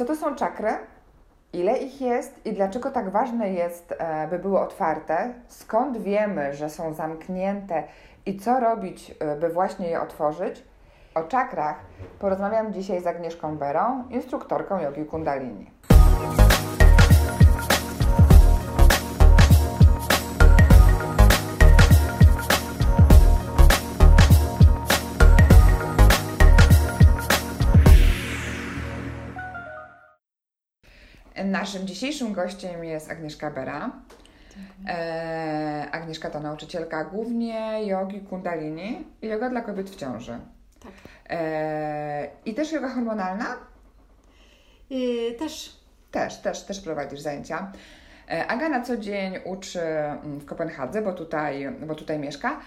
Co 0.00 0.06
to 0.06 0.16
są 0.16 0.34
czakry? 0.34 0.70
Ile 1.52 1.78
ich 1.78 2.00
jest 2.00 2.46
i 2.46 2.52
dlaczego 2.52 2.90
tak 2.90 3.10
ważne 3.10 3.52
jest, 3.52 3.94
e, 3.98 4.28
by 4.28 4.38
były 4.38 4.60
otwarte? 4.60 5.34
Skąd 5.48 5.98
wiemy, 5.98 6.54
że 6.54 6.70
są 6.70 6.94
zamknięte 6.94 7.84
i 8.26 8.36
co 8.38 8.60
robić, 8.60 9.14
e, 9.18 9.36
by 9.36 9.48
właśnie 9.48 9.88
je 9.88 10.00
otworzyć? 10.00 10.64
O 11.14 11.22
czakrach 11.22 11.76
porozmawiam 12.18 12.72
dzisiaj 12.72 13.02
z 13.02 13.06
Agnieszką 13.06 13.56
Berą, 13.56 14.04
instruktorką 14.10 14.80
jogi 14.80 15.04
Kundalini. 15.04 15.70
Naszym 31.44 31.86
dzisiejszym 31.86 32.32
gościem 32.32 32.84
jest 32.84 33.10
Agnieszka 33.10 33.50
Bera. 33.50 33.90
E, 34.88 35.88
Agnieszka 35.92 36.30
to 36.30 36.40
nauczycielka 36.40 37.04
głównie 37.04 37.86
jogi 37.86 38.20
kundalini 38.20 39.04
i 39.22 39.26
yoga 39.26 39.50
dla 39.50 39.60
kobiet 39.60 39.90
w 39.90 39.96
ciąży. 39.96 40.38
Tak. 40.80 40.92
E, 41.30 42.28
I 42.44 42.54
też 42.54 42.72
yoga 42.72 42.88
hormonalna? 42.88 43.56
Yy, 44.90 45.34
też. 45.38 45.80
Też, 46.10 46.36
też, 46.40 46.64
też 46.64 46.80
prowadzisz 46.80 47.20
zajęcia. 47.20 47.72
E, 48.30 48.46
Aga 48.46 48.68
na 48.68 48.82
co 48.82 48.96
dzień 48.96 49.34
uczy 49.44 49.80
mm, 49.80 50.38
w 50.40 50.44
Kopenhadze, 50.44 51.02
bo 51.02 51.12
tutaj, 51.12 51.68
bo 51.86 51.94
tutaj 51.94 52.18
mieszka. 52.18 52.60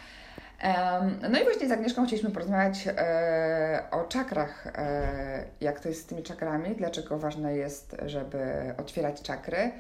No 1.32 1.40
i 1.40 1.44
właśnie 1.44 1.68
z 1.68 1.72
Agnieszką 1.72 2.06
chcieliśmy 2.06 2.32
porozmawiać 2.32 2.88
e, 2.88 3.84
o 3.92 4.04
czakrach, 4.04 4.68
e, 4.68 5.44
jak 5.62 5.80
to 5.80 5.90
jest 5.90 6.02
z 6.02 6.06
tymi 6.06 6.24
czakrami, 6.24 6.76
dlaczego 6.76 7.18
ważne 7.18 7.56
jest, 7.56 7.96
żeby 8.06 8.40
otwierać 8.78 9.22
czakry 9.22 9.72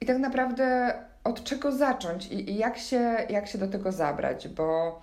i 0.00 0.06
tak 0.06 0.18
naprawdę 0.18 0.94
od 1.24 1.44
czego 1.44 1.72
zacząć 1.72 2.26
i, 2.26 2.56
jak, 2.56 2.78
się, 2.78 3.16
jak 3.28 3.46
się 3.46 3.58
do 3.58 3.68
tego 3.68 3.92
zabrać, 3.92 4.48
bo 4.48 5.00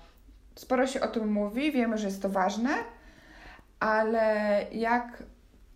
sporo 0.56 0.88
się 0.88 1.02
o 1.02 1.08
tym 1.08 1.32
mówi, 1.32 1.72
wiemy, 1.72 1.98
że 1.98 2.08
jest 2.08 2.22
to 2.22 2.30
ważne, 2.30 2.70
ale 3.80 4.66
jak, 4.72 5.24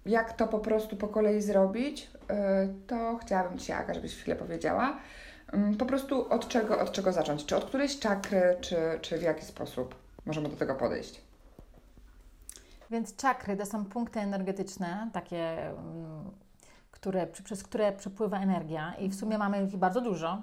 jak 0.06 0.34
to 0.34 0.48
po 0.48 0.60
prostu 0.60 0.96
po 0.96 1.08
kolei 1.08 1.42
zrobić, 1.42 2.10
e, 2.30 2.68
to 2.88 3.18
chciałabym 3.22 3.58
Ci, 3.58 3.72
Aga, 3.72 3.94
żebyś 3.94 4.16
chwilę 4.16 4.36
powiedziała. 4.36 4.98
Mm, 5.56 5.78
po 5.78 5.86
prostu 5.86 6.30
od 6.30 6.48
czego, 6.48 6.80
od 6.80 6.92
czego 6.92 7.14
zacząć? 7.14 7.46
Czy 7.46 7.56
od 7.56 7.66
którejś 7.66 8.00
czakry, 8.00 8.58
czy, 8.62 8.76
czy 9.02 9.18
w 9.18 9.22
jaki 9.22 9.46
sposób 9.46 9.96
możemy 10.26 10.50
do 10.50 10.56
tego 10.56 10.76
podejść? 10.76 11.22
Więc 12.92 13.16
czakry 13.16 13.58
to 13.58 13.66
są 13.66 13.86
punkty 13.86 14.20
energetyczne, 14.20 15.10
takie, 15.14 15.70
mm, 15.70 16.32
które, 16.92 17.28
przez 17.28 17.64
które 17.64 17.92
przepływa 17.92 18.40
energia 18.40 18.94
i 19.00 19.10
w 19.10 19.16
sumie 19.16 19.38
mamy 19.38 19.64
ich 19.64 19.78
bardzo 19.78 20.02
dużo. 20.02 20.42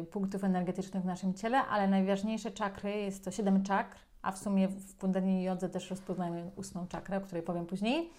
Y, 0.00 0.04
punktów 0.04 0.44
energetycznych 0.44 1.02
w 1.02 1.06
naszym 1.06 1.34
ciele, 1.34 1.58
ale 1.58 1.88
najważniejsze 1.88 2.50
czakry 2.50 2.90
jest 2.90 3.24
to 3.24 3.30
siedem 3.30 3.62
czakr, 3.62 3.98
a 4.22 4.32
w 4.32 4.38
sumie 4.38 4.68
w 4.68 4.98
Kundalini 4.98 5.42
Jodze 5.42 5.68
też 5.68 5.90
rozpoznajemy 5.90 6.50
ósmą 6.56 6.86
czakrę, 6.86 7.16
o 7.16 7.20
której 7.20 7.42
powiem 7.42 7.66
później. 7.66 8.10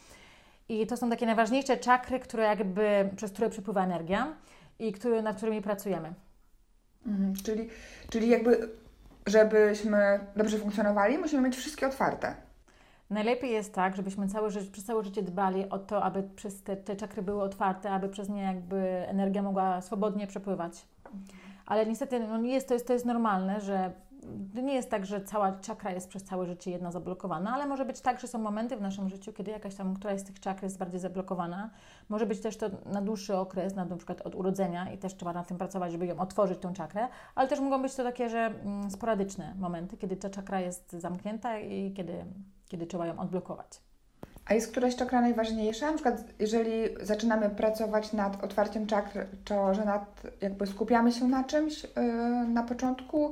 I 0.69 0.87
to 0.87 0.97
są 0.97 1.09
takie 1.09 1.25
najważniejsze 1.25 1.77
czakry, 1.77 2.19
które 2.19 2.43
jakby, 2.43 3.09
przez 3.15 3.31
które 3.31 3.49
przepływa 3.49 3.83
energia 3.83 4.33
i 4.79 4.91
który, 4.91 5.21
nad 5.21 5.37
którymi 5.37 5.61
pracujemy. 5.61 6.13
Mhm, 7.07 7.35
czyli, 7.35 7.69
czyli 8.09 8.29
jakby, 8.29 8.69
żebyśmy 9.27 10.19
dobrze 10.35 10.57
funkcjonowali, 10.57 11.17
musimy 11.17 11.41
mieć 11.41 11.55
wszystkie 11.55 11.87
otwarte. 11.87 12.35
Najlepiej 13.09 13.51
jest 13.51 13.73
tak, 13.73 13.95
żebyśmy 13.95 14.27
całe 14.27 14.51
życie, 14.51 14.71
przez 14.71 14.85
całe 14.85 15.03
życie 15.03 15.23
dbali 15.23 15.69
o 15.69 15.79
to, 15.79 16.03
aby 16.03 16.23
przez 16.35 16.63
te, 16.63 16.77
te 16.77 16.95
czakry 16.95 17.21
były 17.21 17.41
otwarte, 17.41 17.91
aby 17.91 18.09
przez 18.09 18.29
nie 18.29 18.41
jakby 18.41 18.77
energia 19.07 19.41
mogła 19.41 19.81
swobodnie 19.81 20.27
przepływać. 20.27 20.85
Ale 21.65 21.85
niestety 21.85 22.19
no 22.19 22.41
jest, 22.41 22.67
to, 22.67 22.73
jest, 22.73 22.87
to 22.87 22.93
jest 22.93 23.05
normalne, 23.05 23.61
że 23.61 23.91
nie 24.53 24.73
jest 24.73 24.89
tak, 24.89 25.05
że 25.05 25.21
cała 25.21 25.51
czakra 25.51 25.91
jest 25.91 26.09
przez 26.09 26.23
całe 26.23 26.45
życie 26.45 26.71
jedna 26.71 26.91
zablokowana, 26.91 27.53
ale 27.53 27.67
może 27.67 27.85
być 27.85 28.01
tak, 28.01 28.19
że 28.19 28.27
są 28.27 28.39
momenty 28.39 28.77
w 28.77 28.81
naszym 28.81 29.09
życiu, 29.09 29.33
kiedy 29.33 29.51
jakaś 29.51 29.75
tam, 29.75 29.95
któraś 29.95 30.19
z 30.19 30.23
tych 30.23 30.39
czakr 30.39 30.63
jest 30.63 30.77
bardziej 30.77 30.99
zablokowana. 30.99 31.69
Może 32.09 32.25
być 32.25 32.39
też 32.39 32.57
to 32.57 32.69
na 32.85 33.01
dłuższy 33.01 33.37
okres, 33.37 33.75
na, 33.75 33.85
przykład 33.85 34.21
od 34.21 34.35
urodzenia 34.35 34.91
i 34.91 34.97
też 34.97 35.15
trzeba 35.15 35.33
na 35.33 35.43
tym 35.43 35.57
pracować, 35.57 35.91
żeby 35.91 36.05
ją 36.05 36.19
otworzyć, 36.19 36.59
tą 36.59 36.73
czakrę, 36.73 37.07
ale 37.35 37.47
też 37.47 37.59
mogą 37.59 37.81
być 37.81 37.95
to 37.95 38.03
takie, 38.03 38.29
że 38.29 38.39
mm, 38.39 38.91
sporadyczne 38.91 39.55
momenty, 39.59 39.97
kiedy 39.97 40.17
ta 40.17 40.29
czakra 40.29 40.61
jest 40.61 40.91
zamknięta 40.91 41.59
i 41.59 41.93
kiedy, 41.93 42.25
kiedy 42.69 42.87
trzeba 42.87 43.07
ją 43.07 43.19
odblokować. 43.19 43.81
A 44.45 44.53
jest 44.53 44.71
któraś 44.71 44.95
czakra 44.95 45.21
najważniejsza? 45.21 45.87
Na 45.87 45.93
przykład, 45.93 46.23
jeżeli 46.39 46.71
zaczynamy 47.01 47.49
pracować 47.49 48.13
nad 48.13 48.43
otwarciem 48.43 48.87
czakr, 48.87 49.25
to 49.45 49.73
że 49.73 49.85
nad, 49.85 50.23
jakby 50.41 50.67
skupiamy 50.67 51.11
się 51.11 51.27
na 51.27 51.43
czymś 51.43 51.83
yy, 51.83 51.89
na 52.47 52.63
początku, 52.63 53.31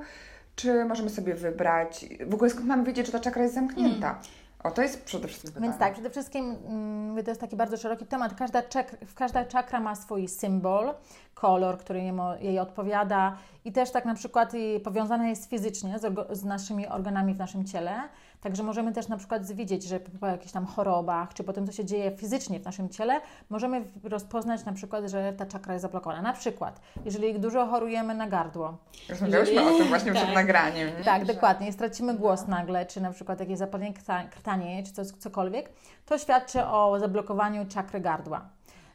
czy 0.55 0.85
możemy 0.85 1.09
sobie 1.09 1.35
wybrać? 1.35 2.05
W 2.25 2.33
ogóle 2.33 2.49
skąd 2.49 2.67
mamy 2.67 2.83
wiedzieć, 2.83 3.05
że 3.05 3.11
ta 3.11 3.19
czakra 3.19 3.43
jest 3.43 3.55
zamknięta? 3.55 4.09
Mm. 4.09 4.21
O, 4.63 4.71
to 4.71 4.81
jest 4.81 5.03
przede 5.03 5.27
wszystkim 5.27 5.51
pytanie. 5.51 5.67
Więc 5.67 5.79
tak, 5.79 5.93
przede 5.93 6.09
wszystkim 6.09 6.55
mm, 6.67 7.23
to 7.23 7.31
jest 7.31 7.41
taki 7.41 7.55
bardzo 7.55 7.77
szeroki 7.77 8.05
temat. 8.05 8.33
Każda, 8.33 8.61
czak, 8.61 8.97
każda 9.15 9.45
czakra 9.45 9.79
ma 9.79 9.95
swój 9.95 10.27
symbol, 10.27 10.93
kolor, 11.33 11.77
który 11.77 12.01
jej 12.39 12.59
odpowiada 12.59 13.37
i 13.65 13.71
też 13.71 13.91
tak 13.91 14.05
na 14.05 14.15
przykład 14.15 14.53
powiązane 14.83 15.29
jest 15.29 15.49
fizycznie 15.49 15.99
z, 16.29 16.43
naszymi 16.43 16.87
organami 16.87 17.33
w 17.33 17.37
naszym 17.37 17.65
ciele. 17.65 17.93
Także 18.41 18.63
możemy 18.63 18.93
też 18.93 19.07
na 19.07 19.17
przykład 19.17 19.51
widzieć, 19.51 19.83
że 19.83 19.99
po 19.99 20.27
jakichś 20.27 20.51
tam 20.51 20.65
chorobach, 20.65 21.33
czy 21.33 21.43
po 21.43 21.53
tym, 21.53 21.67
co 21.67 21.71
się 21.71 21.85
dzieje 21.85 22.11
fizycznie 22.11 22.59
w 22.59 22.65
naszym 22.65 22.89
ciele, 22.89 23.21
możemy 23.49 23.83
rozpoznać 24.03 24.65
na 24.65 24.73
przykład, 24.73 25.05
że 25.05 25.33
ta 25.33 25.45
czakra 25.45 25.73
jest 25.73 25.81
zablokowana. 25.81 26.21
Na 26.21 26.33
przykład, 26.33 26.81
jeżeli 27.05 27.39
dużo 27.39 27.65
chorujemy 27.65 28.15
na 28.15 28.27
gardło. 28.27 28.77
Rozmawiałyśmy 29.09 29.55
jeżeli... 29.55 29.75
o 29.75 29.79
tym 29.79 29.87
właśnie 29.87 30.13
tak, 30.13 30.23
przed 30.23 30.35
nagraniem. 30.35 30.89
Nie? 30.97 31.03
Tak, 31.03 31.25
że... 31.25 31.33
dokładnie. 31.33 31.73
Stracimy 31.73 32.13
głos 32.13 32.47
nagle, 32.47 32.85
czy 32.85 33.01
na 33.01 33.11
przykład 33.11 33.39
jakieś 33.39 33.57
zapalenie 33.57 33.93
krtanie, 34.31 34.83
czy 34.83 34.91
coś, 34.91 35.07
cokolwiek, 35.07 35.69
to 36.05 36.17
świadczy 36.17 36.65
o 36.65 36.99
zablokowaniu 36.99 37.65
czakry 37.65 37.99
gardła. 37.99 38.49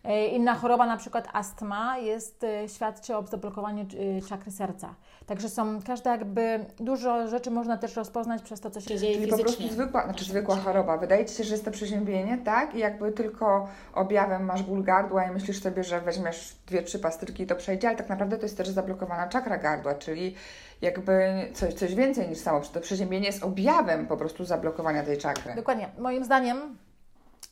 E, 0.06 0.26
inna 0.26 0.54
choroba, 0.54 0.86
na 0.86 0.96
przykład 0.96 1.28
astma, 1.32 1.98
jest, 1.98 2.44
e, 2.44 2.68
świadczy 2.68 3.16
o 3.16 3.26
zablokowaniu 3.26 3.86
e, 4.18 4.22
czakry 4.28 4.50
serca. 4.50 4.94
Także 5.26 5.48
są, 5.48 5.82
każda 5.82 6.10
jakby, 6.10 6.66
dużo 6.76 7.28
rzeczy 7.28 7.50
można 7.50 7.76
też 7.76 7.96
rozpoznać 7.96 8.42
przez 8.42 8.60
to, 8.60 8.70
co 8.70 8.80
się 8.80 8.98
dzieje 8.98 9.14
Czyli 9.14 9.14
fizycznie. 9.14 9.36
po 9.36 9.42
prostu 9.42 9.68
zwykła, 9.68 10.04
znaczy 10.04 10.24
zwykła 10.24 10.56
choroba. 10.56 10.96
Wydaje 10.96 11.24
Ci 11.24 11.34
się, 11.34 11.44
że 11.44 11.54
jest 11.54 11.64
to 11.64 11.70
przeziębienie, 11.70 12.38
tak? 12.38 12.74
I 12.74 12.78
jakby 12.78 13.12
tylko 13.12 13.68
objawem 13.94 14.44
masz 14.44 14.62
ból 14.62 14.82
gardła 14.82 15.24
i 15.24 15.30
myślisz 15.30 15.62
sobie, 15.62 15.84
że 15.84 16.00
weźmiesz 16.00 16.56
dwie, 16.66 16.82
trzy 16.82 16.98
pastylki 16.98 17.42
i 17.42 17.46
to 17.46 17.56
przejdzie, 17.56 17.88
ale 17.88 17.96
tak 17.96 18.08
naprawdę 18.08 18.36
to 18.36 18.42
jest 18.42 18.56
też 18.56 18.68
zablokowana 18.68 19.28
czakra 19.28 19.58
gardła, 19.58 19.94
czyli 19.94 20.34
jakby 20.82 21.34
coś, 21.54 21.74
coś 21.74 21.94
więcej 21.94 22.28
niż 22.28 22.38
samo. 22.38 22.60
To 22.60 22.80
przeziębienie 22.80 23.26
jest 23.26 23.44
objawem 23.44 24.06
po 24.06 24.16
prostu 24.16 24.44
zablokowania 24.44 25.02
tej 25.02 25.18
czakry. 25.18 25.54
Dokładnie. 25.54 25.88
Moim 25.98 26.24
zdaniem 26.24 26.76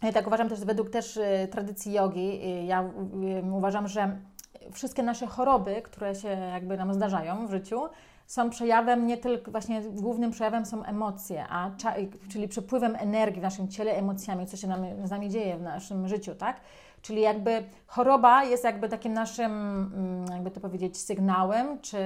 ja 0.07 0.13
tak 0.13 0.27
uważam 0.27 0.49
też 0.49 0.65
według 0.65 0.91
też 0.91 1.17
y, 1.17 1.49
tradycji 1.51 1.93
jogi, 1.93 2.41
y, 2.45 2.65
ja 2.65 2.83
y, 2.83 3.53
uważam, 3.53 3.89
że 3.89 4.19
wszystkie 4.73 5.03
nasze 5.03 5.27
choroby, 5.27 5.83
które 5.83 6.15
się 6.15 6.29
jakby 6.29 6.77
nam 6.77 6.95
zdarzają 6.95 7.47
w 7.47 7.51
życiu, 7.51 7.81
są 8.27 8.51
przejawem 8.51 9.07
nie 9.07 9.17
tylko, 9.17 9.51
właśnie 9.51 9.83
głównym 9.83 10.31
przejawem 10.31 10.67
są 10.67 10.85
emocje, 10.85 11.45
a 11.49 11.71
czyli 12.33 12.49
przepływem 12.49 12.97
energii 12.97 13.41
w 13.41 13.43
naszym 13.43 13.69
ciele, 13.69 13.93
emocjami, 13.93 14.47
co 14.47 14.57
się 14.57 14.69
nam, 14.69 14.85
z 15.05 15.11
nami 15.11 15.31
dzieje 15.31 15.57
w 15.57 15.63
naszym 15.63 16.09
życiu, 16.09 16.35
tak? 16.35 16.61
Czyli 17.03 17.21
jakby 17.21 17.65
choroba 17.87 18.45
jest 18.45 18.65
jakby 18.65 18.89
takim 18.89 19.13
naszym, 19.13 19.53
mm, 19.53 20.27
jakby 20.33 20.51
to 20.51 20.61
powiedzieć, 20.61 20.97
sygnałem, 20.97 21.81
czy 21.81 21.99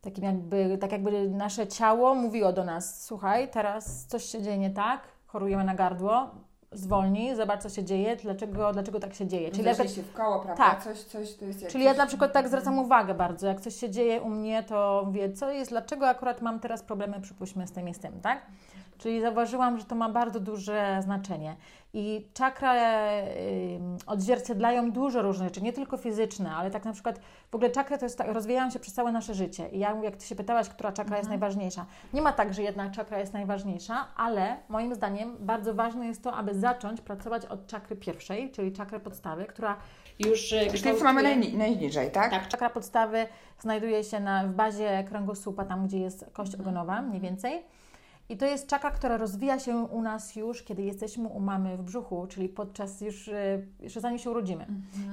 takim 0.00 0.24
jakby, 0.24 0.78
tak 0.78 0.92
jakby 0.92 1.30
nasze 1.30 1.66
ciało 1.66 2.14
mówiło 2.14 2.52
do 2.52 2.64
nas, 2.64 3.04
słuchaj, 3.04 3.48
teraz 3.48 4.06
coś 4.06 4.24
się 4.24 4.42
dzieje 4.42 4.58
nie 4.58 4.70
tak, 4.70 5.02
chorujemy 5.32 5.64
na 5.64 5.74
gardło, 5.74 6.30
zwolnij, 6.72 7.36
zobacz, 7.36 7.62
co 7.62 7.68
się 7.68 7.84
dzieje, 7.84 8.16
dlaczego, 8.16 8.72
dlaczego 8.72 9.00
tak 9.00 9.14
się 9.14 9.26
dzieje. 9.26 9.50
Czyli 9.50 9.64
jak, 9.64 9.88
się 9.88 10.02
w 10.02 10.12
koło, 10.12 10.40
prawda? 10.40 10.64
Tak. 10.64 10.84
Coś, 10.84 10.98
coś 10.98 11.34
to 11.34 11.44
jest 11.44 11.68
Czyli 11.68 11.84
ja 11.84 11.94
na 11.94 12.06
przykład 12.06 12.32
tak 12.32 12.48
zwracam 12.48 12.78
uwagę 12.78 13.14
bardzo, 13.14 13.46
jak 13.46 13.60
coś 13.60 13.74
się 13.74 13.90
dzieje 13.90 14.22
u 14.22 14.28
mnie, 14.28 14.62
to 14.62 15.08
wie, 15.12 15.32
co 15.32 15.50
jest, 15.50 15.70
dlaczego 15.70 16.08
akurat 16.08 16.42
mam 16.42 16.60
teraz 16.60 16.82
problemy, 16.82 17.20
przypuśćmy, 17.20 17.66
z 17.66 17.72
tym 17.72 17.88
i 17.88 17.94
z 17.94 17.98
tym, 17.98 18.20
tak? 18.20 18.46
Czyli 19.00 19.20
zauważyłam, 19.20 19.78
że 19.78 19.84
to 19.84 19.94
ma 19.94 20.08
bardzo 20.08 20.40
duże 20.40 21.00
znaczenie. 21.02 21.56
I 21.92 22.28
czakra 22.34 22.74
odzwierciedlają 24.06 24.92
dużo 24.92 25.22
różnych 25.22 25.48
rzeczy, 25.48 25.62
nie 25.62 25.72
tylko 25.72 25.96
fizyczne, 25.96 26.50
ale 26.52 26.70
tak 26.70 26.84
na 26.84 26.92
przykład 26.92 27.20
w 27.50 27.54
ogóle 27.54 27.70
czakry 27.70 27.98
to 27.98 28.04
jest 28.04 28.18
tak, 28.18 28.28
rozwijają 28.28 28.70
się 28.70 28.78
przez 28.78 28.94
całe 28.94 29.12
nasze 29.12 29.34
życie. 29.34 29.68
I 29.68 29.78
ja, 29.78 29.96
jak 30.02 30.16
Ty 30.16 30.26
się 30.26 30.34
pytałaś, 30.34 30.68
która 30.68 30.92
czakra 30.92 31.16
mhm. 31.16 31.18
jest 31.18 31.28
najważniejsza. 31.28 31.86
Nie 32.14 32.22
ma 32.22 32.32
tak, 32.32 32.54
że 32.54 32.62
jedna 32.62 32.90
czakra 32.90 33.18
jest 33.18 33.32
najważniejsza, 33.32 34.06
ale 34.16 34.56
moim 34.68 34.94
zdaniem 34.94 35.36
bardzo 35.40 35.74
ważne 35.74 36.06
jest 36.06 36.24
to, 36.24 36.32
aby 36.32 36.54
zacząć 36.54 37.00
pracować 37.00 37.46
od 37.46 37.66
czakry 37.66 37.96
pierwszej, 37.96 38.50
czyli 38.50 38.72
czakry 38.72 39.00
podstawy, 39.00 39.44
która 39.44 39.76
już 40.18 40.52
e, 40.52 40.66
Czyli 40.66 40.98
co 40.98 41.04
mamy 41.04 41.22
najni 41.22 41.56
najniżej, 41.56 42.10
tak? 42.10 42.30
Tak, 42.30 42.48
czakra 42.48 42.70
podstawy 42.70 43.26
znajduje 43.58 44.04
się 44.04 44.20
na, 44.20 44.44
w 44.44 44.52
bazie 44.52 45.04
kręgosłupa, 45.08 45.64
tam 45.64 45.86
gdzie 45.86 45.98
jest 45.98 46.24
kość 46.32 46.54
ogonowa, 46.54 47.02
mniej 47.02 47.20
więcej 47.20 47.62
I 48.30 48.36
to 48.36 48.46
jest 48.46 48.66
czakra, 48.66 48.90
która 48.90 49.16
rozwija 49.16 49.58
się 49.58 49.76
u 49.76 50.02
nas 50.02 50.36
już, 50.36 50.62
kiedy 50.62 50.82
jesteśmy 50.82 51.28
u 51.28 51.40
mamy 51.40 51.76
w 51.76 51.82
brzuchu, 51.82 52.26
czyli 52.26 52.48
podczas 52.48 53.00
już, 53.00 53.28
y, 53.28 53.66
jeszcze 53.80 54.00
zanim 54.00 54.18
się 54.18 54.30
urodzimy. 54.30 54.66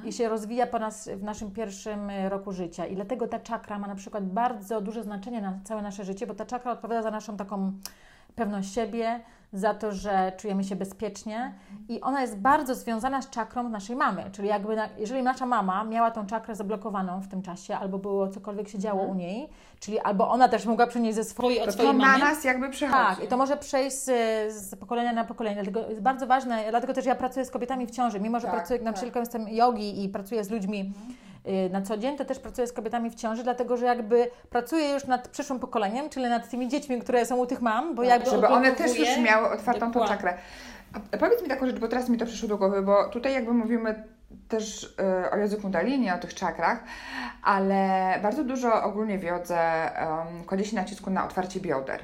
I 0.05 0.13
się 0.13 0.29
rozwija 0.29 0.67
po 0.67 0.79
nas 0.79 1.09
w 1.09 1.23
naszym 1.23 1.51
pierwszym 1.51 2.09
y, 2.09 2.29
roku 2.29 2.51
życia. 2.51 2.85
I 2.85 2.95
dlatego 2.95 3.27
ta 3.27 3.39
czakra 3.39 3.79
ma 3.79 3.87
na 3.87 3.95
przykład 3.95 4.25
bardzo 4.25 4.81
duże 4.81 5.03
znaczenie 5.03 5.41
na 5.41 5.59
całe 5.63 5.81
nasze 5.81 6.05
życie, 6.05 6.27
bo 6.27 6.33
ta 6.33 6.45
czakra 6.45 6.71
odpowiada 6.71 7.01
za 7.01 7.11
naszą 7.11 7.37
taką 7.37 7.73
pewność 8.35 8.73
siebie, 8.73 9.19
za 9.53 9.73
to, 9.73 9.91
że 9.91 10.31
czujemy 10.37 10.63
się 10.63 10.75
bezpiecznie 10.75 11.53
i 11.89 12.01
ona 12.01 12.21
jest 12.21 12.37
bardzo 12.37 12.75
związana 12.75 13.21
z 13.21 13.29
czakrą 13.29 13.69
naszej 13.69 13.95
mamy, 13.95 14.23
czyli 14.31 14.47
jakby 14.47 14.75
na, 14.75 14.89
jeżeli 14.97 15.23
nasza 15.23 15.45
mama 15.45 15.83
miała 15.83 16.11
tą 16.11 16.25
czakrę 16.25 16.55
zablokowaną 16.55 17.21
w 17.21 17.27
tym 17.27 17.41
czasie, 17.41 17.75
albo 17.77 17.97
było 17.97 18.27
cokolwiek 18.27 18.69
się 18.69 18.79
działo 18.79 19.03
u 19.03 19.15
niej, 19.15 19.49
czyli 19.79 19.99
albo 19.99 20.29
ona 20.29 20.47
też 20.47 20.65
mogła 20.65 20.87
przynieść 20.87 21.15
ze 21.15 21.23
swojej, 21.23 21.61
od 21.61 21.71
swojej 21.73 21.91
to 21.91 21.97
na 21.97 22.05
mamy. 22.07 22.19
nas 22.19 22.43
jakby 22.43 22.69
przechodzi. 22.69 23.15
Tak, 23.15 23.23
i 23.23 23.27
to 23.27 23.37
może 23.37 23.57
przejść 23.57 23.97
z, 23.97 24.05
z 24.53 24.75
pokolenia 24.75 25.13
na 25.13 25.23
pokolenie. 25.23 25.63
Dlatego 25.63 25.89
jest 25.89 26.01
bardzo 26.01 26.27
ważne, 26.27 26.63
dlatego 26.69 26.93
też 26.93 27.05
ja 27.05 27.15
pracuję 27.15 27.45
z 27.45 27.51
kobietami 27.51 27.87
w 27.87 27.91
ciąży. 27.91 28.19
Mimo, 28.19 28.39
że 28.39 28.47
Tak, 28.47 28.55
pracuję, 28.55 28.79
tak. 28.79 28.85
nauczycielką 28.85 29.19
jestem 29.19 29.47
jogi 29.49 30.03
i 30.03 30.09
pracuję 30.09 30.43
z 30.43 30.49
ludźmi 30.49 30.79
y, 30.79 31.26
na 31.69 31.81
co 31.81 31.97
dzień, 31.97 32.17
to 32.17 32.25
też 32.25 32.39
pracuję 32.39 32.67
z 32.67 32.73
kobietami 32.73 33.09
w 33.09 33.15
ciąży, 33.15 33.43
dlatego 33.43 33.77
że 33.77 33.85
jakby 33.85 34.31
pracuję 34.49 34.89
już 34.89 35.05
nad 35.05 35.27
przyszłym 35.27 35.59
pokoleniem, 35.59 36.09
czyli 36.09 36.25
nad 36.25 36.49
tymi 36.49 36.67
dziećmi, 36.67 37.01
które 37.01 37.25
są 37.25 37.37
u 37.37 37.45
tych 37.45 37.61
mam, 37.61 37.95
bo 37.95 38.03
jakby 38.03 38.29
Żeby 38.29 38.47
one 38.47 38.71
też 38.71 38.99
już 38.99 39.17
miały 39.17 39.49
otwartą 39.49 39.91
tą 39.91 40.07
czakrę. 40.07 40.37
A 41.13 41.17
powiedz 41.17 41.43
mi 41.43 41.49
taką 41.49 41.67
rzecz, 41.67 41.79
bo 41.79 41.87
teraz 41.87 42.09
mi 42.09 42.17
to 42.17 42.25
przyszło 42.25 42.49
do 42.49 42.57
głowy, 42.57 42.81
bo 42.81 43.09
tutaj 43.09 43.33
jakby 43.33 43.53
mówimy 43.53 44.03
też 44.47 44.83
y, 44.83 45.31
o 45.31 45.37
jodze 45.37 45.57
kundalini, 45.57 46.11
o 46.11 46.17
tych 46.17 46.33
czakrach, 46.33 46.83
ale 47.43 48.13
bardzo 48.23 48.43
dużo 48.43 48.83
ogólnie 48.83 49.19
w 49.19 49.23
jodze 49.23 49.91
um, 50.25 50.43
kładzie 50.43 50.65
się 50.65 50.75
nacisku 50.75 51.09
na 51.09 51.25
otwarcie 51.25 51.59
bioder. 51.59 51.99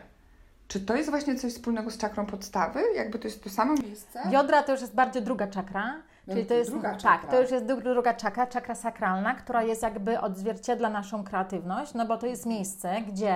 Czy 0.68 0.80
to 0.80 0.95
jest 0.95 1.10
właśnie 1.10 1.36
coś 1.36 1.54
wspólnego 1.54 1.92
z 1.92 1.98
czakrą 1.98 2.25
podstawy? 2.25 2.84
Jakby 2.95 3.19
to 3.19 3.28
jest 3.28 3.44
to 3.44 3.50
samo 3.50 3.74
miejsce? 3.74 4.19
Biodra 4.30 4.63
to 4.63 4.72
już 4.72 4.81
jest 4.81 4.95
bardziej 4.95 5.22
druga 5.22 5.48
czakra. 5.48 5.94
Czyli 6.29 6.45
to 6.45 6.53
jest, 6.53 6.71
Druga 6.71 6.89
tak, 6.91 6.99
czakra. 7.01 7.31
to 7.31 7.41
już 7.41 7.51
jest 7.51 7.65
dru- 7.65 7.81
druga 7.81 8.13
czakra, 8.13 8.47
czakra 8.47 8.75
sakralna, 8.75 9.33
która 9.35 9.63
jest 9.63 9.81
jakby 9.83 10.19
odzwierciedla 10.21 10.89
naszą 10.89 11.23
kreatywność, 11.23 11.93
no 11.93 12.05
bo 12.05 12.17
to 12.17 12.25
jest 12.27 12.45
miejsce, 12.45 13.01
gdzie 13.07 13.35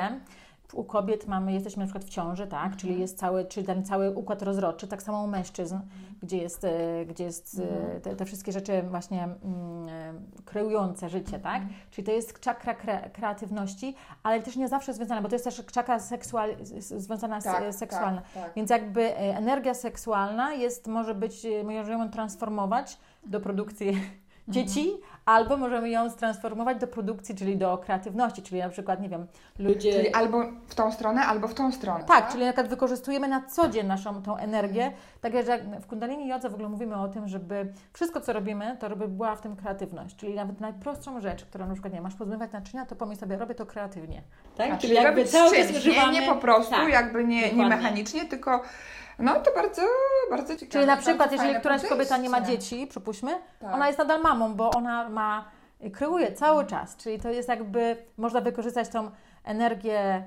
u 0.74 0.84
kobiet 0.84 1.28
mamy, 1.28 1.54
jesteśmy 1.54 1.80
na 1.80 1.86
przykład 1.86 2.06
w 2.06 2.10
ciąży, 2.10 2.48
tak, 2.48 2.64
Mhm. 2.64 2.80
czyli 2.80 3.00
jest 3.00 3.18
cały, 3.18 3.46
czyli 3.46 3.66
ten 3.66 3.86
cały 3.86 4.12
układ 4.12 4.42
rozrodczy, 4.42 4.88
tak 4.88 5.02
samo 5.04 5.24
u 5.24 5.28
mężczyzn, 5.28 5.78
gdzie 6.24 6.38
jest, 6.38 6.64
e, 6.64 7.06
gdzie 7.06 7.24
jest 7.24 7.60
e, 7.60 7.64
Mhm. 7.78 8.02
te, 8.02 8.16
te 8.16 8.26
wszystkie 8.26 8.52
rzeczy 8.52 8.82
właśnie 8.90 9.24
mm, 9.24 9.38
e, 9.90 10.14
kreujące 10.46 11.10
życie, 11.10 11.40
tak, 11.40 11.56
Mhm. 11.62 11.74
czyli 11.92 12.06
to 12.06 12.12
jest 12.12 12.40
czakra 12.40 12.74
kre, 12.76 13.10
kreatywności, 13.14 13.96
ale 14.24 14.42
też 14.42 14.56
nie 14.56 14.68
zawsze 14.68 14.94
związana, 14.94 15.22
bo 15.22 15.30
to 15.30 15.36
jest 15.36 15.46
też 15.46 15.66
czakra 15.66 16.00
seksual, 16.00 16.50
związana 16.80 17.42
z, 17.42 17.44
Tak, 17.44 17.74
seksualna. 17.74 18.22
tak, 18.22 18.44
tak. 18.44 18.54
Więc 18.56 18.70
jakby 18.70 19.18
energia 19.18 19.74
seksualna 19.74 20.54
jest, 20.54 20.88
może 20.88 21.16
być, 21.16 21.46
e, 21.46 21.64
możemy 21.64 22.04
ją 22.04 22.10
transformować 22.12 22.98
do 23.26 23.40
produkcji 23.42 23.88
dzieci, 24.48 24.94
albo 25.26 25.58
możemy 25.58 25.90
ją 25.90 26.12
transformować 26.12 26.78
do 26.78 26.88
produkcji, 26.88 27.36
czyli 27.36 27.58
do 27.58 27.78
kreatywności, 27.78 28.42
czyli 28.42 28.62
na 28.62 28.70
przykład, 28.70 29.02
nie 29.02 29.10
wiem, 29.10 29.28
ludzie... 29.60 29.94
Czyli 29.94 30.14
albo 30.14 30.44
w 30.68 30.76
tą 30.76 30.92
stronę, 30.92 31.22
albo 31.22 31.48
w 31.48 31.54
tą 31.54 31.72
stronę. 31.72 32.04
Tak, 32.04 32.32
czyli 32.32 32.46
na 32.46 32.52
przykład 32.52 32.68
wykorzystujemy 32.68 33.28
na 33.28 33.42
co 33.42 33.68
dzień 33.68 33.88
naszą 33.88 34.22
tą 34.22 34.38
energię. 34.38 34.92
Tak 35.22 35.34
jak 35.34 35.48
jak 35.48 35.82
w 35.82 35.88
Kundalini 35.88 36.28
Jodze 36.28 36.50
w 36.50 36.54
ogóle 36.54 36.70
mówimy 36.70 36.96
o 36.96 37.08
tym, 37.08 37.28
żeby 37.28 37.74
wszystko, 37.94 38.22
co 38.22 38.34
robimy, 38.34 38.78
to 38.80 38.90
żeby 38.90 39.08
była 39.08 39.36
w 39.36 39.42
tym 39.42 39.56
kreatywność. 39.56 40.16
Czyli 40.16 40.34
nawet 40.34 40.60
najprostszą 40.60 41.22
rzecz, 41.22 41.46
którą 41.46 41.68
na 41.68 41.74
przykład 41.74 41.94
nie 41.94 42.02
masz 42.02 42.16
pozmywać 42.16 42.52
naczynia, 42.52 42.86
to 42.86 42.96
pomyśl 42.96 43.20
sobie, 43.20 43.38
robię 43.38 43.56
to 43.56 43.66
kreatywnie. 43.66 44.22
Tak? 44.58 44.68
Znaczy, 44.68 45.04
robić 45.04 45.28
z 45.28 45.32
czymś, 45.32 45.86
nie, 45.86 46.12
nie 46.12 46.28
po 46.28 46.36
prostu, 46.36 46.72
tak, 46.72 46.90
jakby 46.90 47.24
nie, 47.24 47.54
nie 47.54 47.68
mechanicznie, 47.68 48.26
tylko 48.26 48.62
no 49.20 49.36
to 49.36 49.52
bardzo, 49.56 49.82
bardzo 50.30 50.56
ciekawe. 50.56 50.72
Czyli 50.72 50.86
na 50.86 50.98
przykład, 50.98 51.32
jeżeli 51.32 51.56
któraś 51.60 51.84
kobieta 51.86 52.18
nie 52.18 52.30
ma 52.30 52.42
dzieci, 52.42 52.88
przypuśćmy, 52.88 53.32
Tak. 53.60 53.74
ona 53.74 53.88
jest 53.88 54.00
nadal 54.00 54.22
mamą, 54.22 54.54
bo 54.54 54.72
ona 54.72 55.10
ma, 55.10 55.46
kreuje 55.94 56.34
cały 56.34 56.66
czas. 56.66 56.96
Czyli 56.96 57.20
to 57.20 57.30
jest 57.30 57.50
jakby, 57.50 57.98
można 58.18 58.42
wykorzystać 58.42 58.90
tą 58.90 59.12
energię 59.44 60.24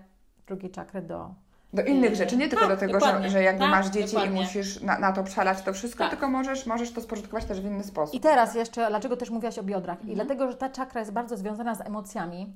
drugiej 0.46 0.70
czakry 0.70 1.02
do... 1.02 1.30
Do 1.72 1.82
innych 1.82 2.14
rzeczy, 2.14 2.36
nie 2.36 2.48
tylko 2.48 2.66
tak, 2.66 2.74
do 2.74 2.80
tego, 2.80 3.00
że, 3.00 3.28
że 3.30 3.42
jakby 3.42 3.60
Tak, 3.60 3.70
masz 3.70 3.86
dzieci 3.86 4.14
dokładnie. 4.14 4.40
i 4.40 4.44
musisz 4.44 4.80
na, 4.80 4.98
na 4.98 5.12
to 5.12 5.24
przelać 5.24 5.62
to 5.62 5.72
wszystko, 5.72 6.04
Tak. 6.04 6.10
tylko 6.10 6.28
możesz, 6.28 6.66
możesz 6.66 6.92
to 6.92 7.00
spożytkować 7.00 7.44
też 7.44 7.60
w 7.60 7.64
inny 7.64 7.84
sposób. 7.84 8.14
I 8.14 8.20
teraz 8.20 8.54
jeszcze, 8.54 8.88
dlaczego 8.88 9.16
też 9.16 9.30
mówiłaś 9.30 9.58
o 9.58 9.62
biodrach? 9.62 9.96
Mhm. 9.98 10.12
I 10.12 10.14
dlatego, 10.14 10.50
że 10.50 10.56
ta 10.56 10.68
czakra 10.68 11.00
jest 11.00 11.12
bardzo 11.12 11.36
związana 11.36 11.74
z 11.74 11.80
emocjami. 11.80 12.52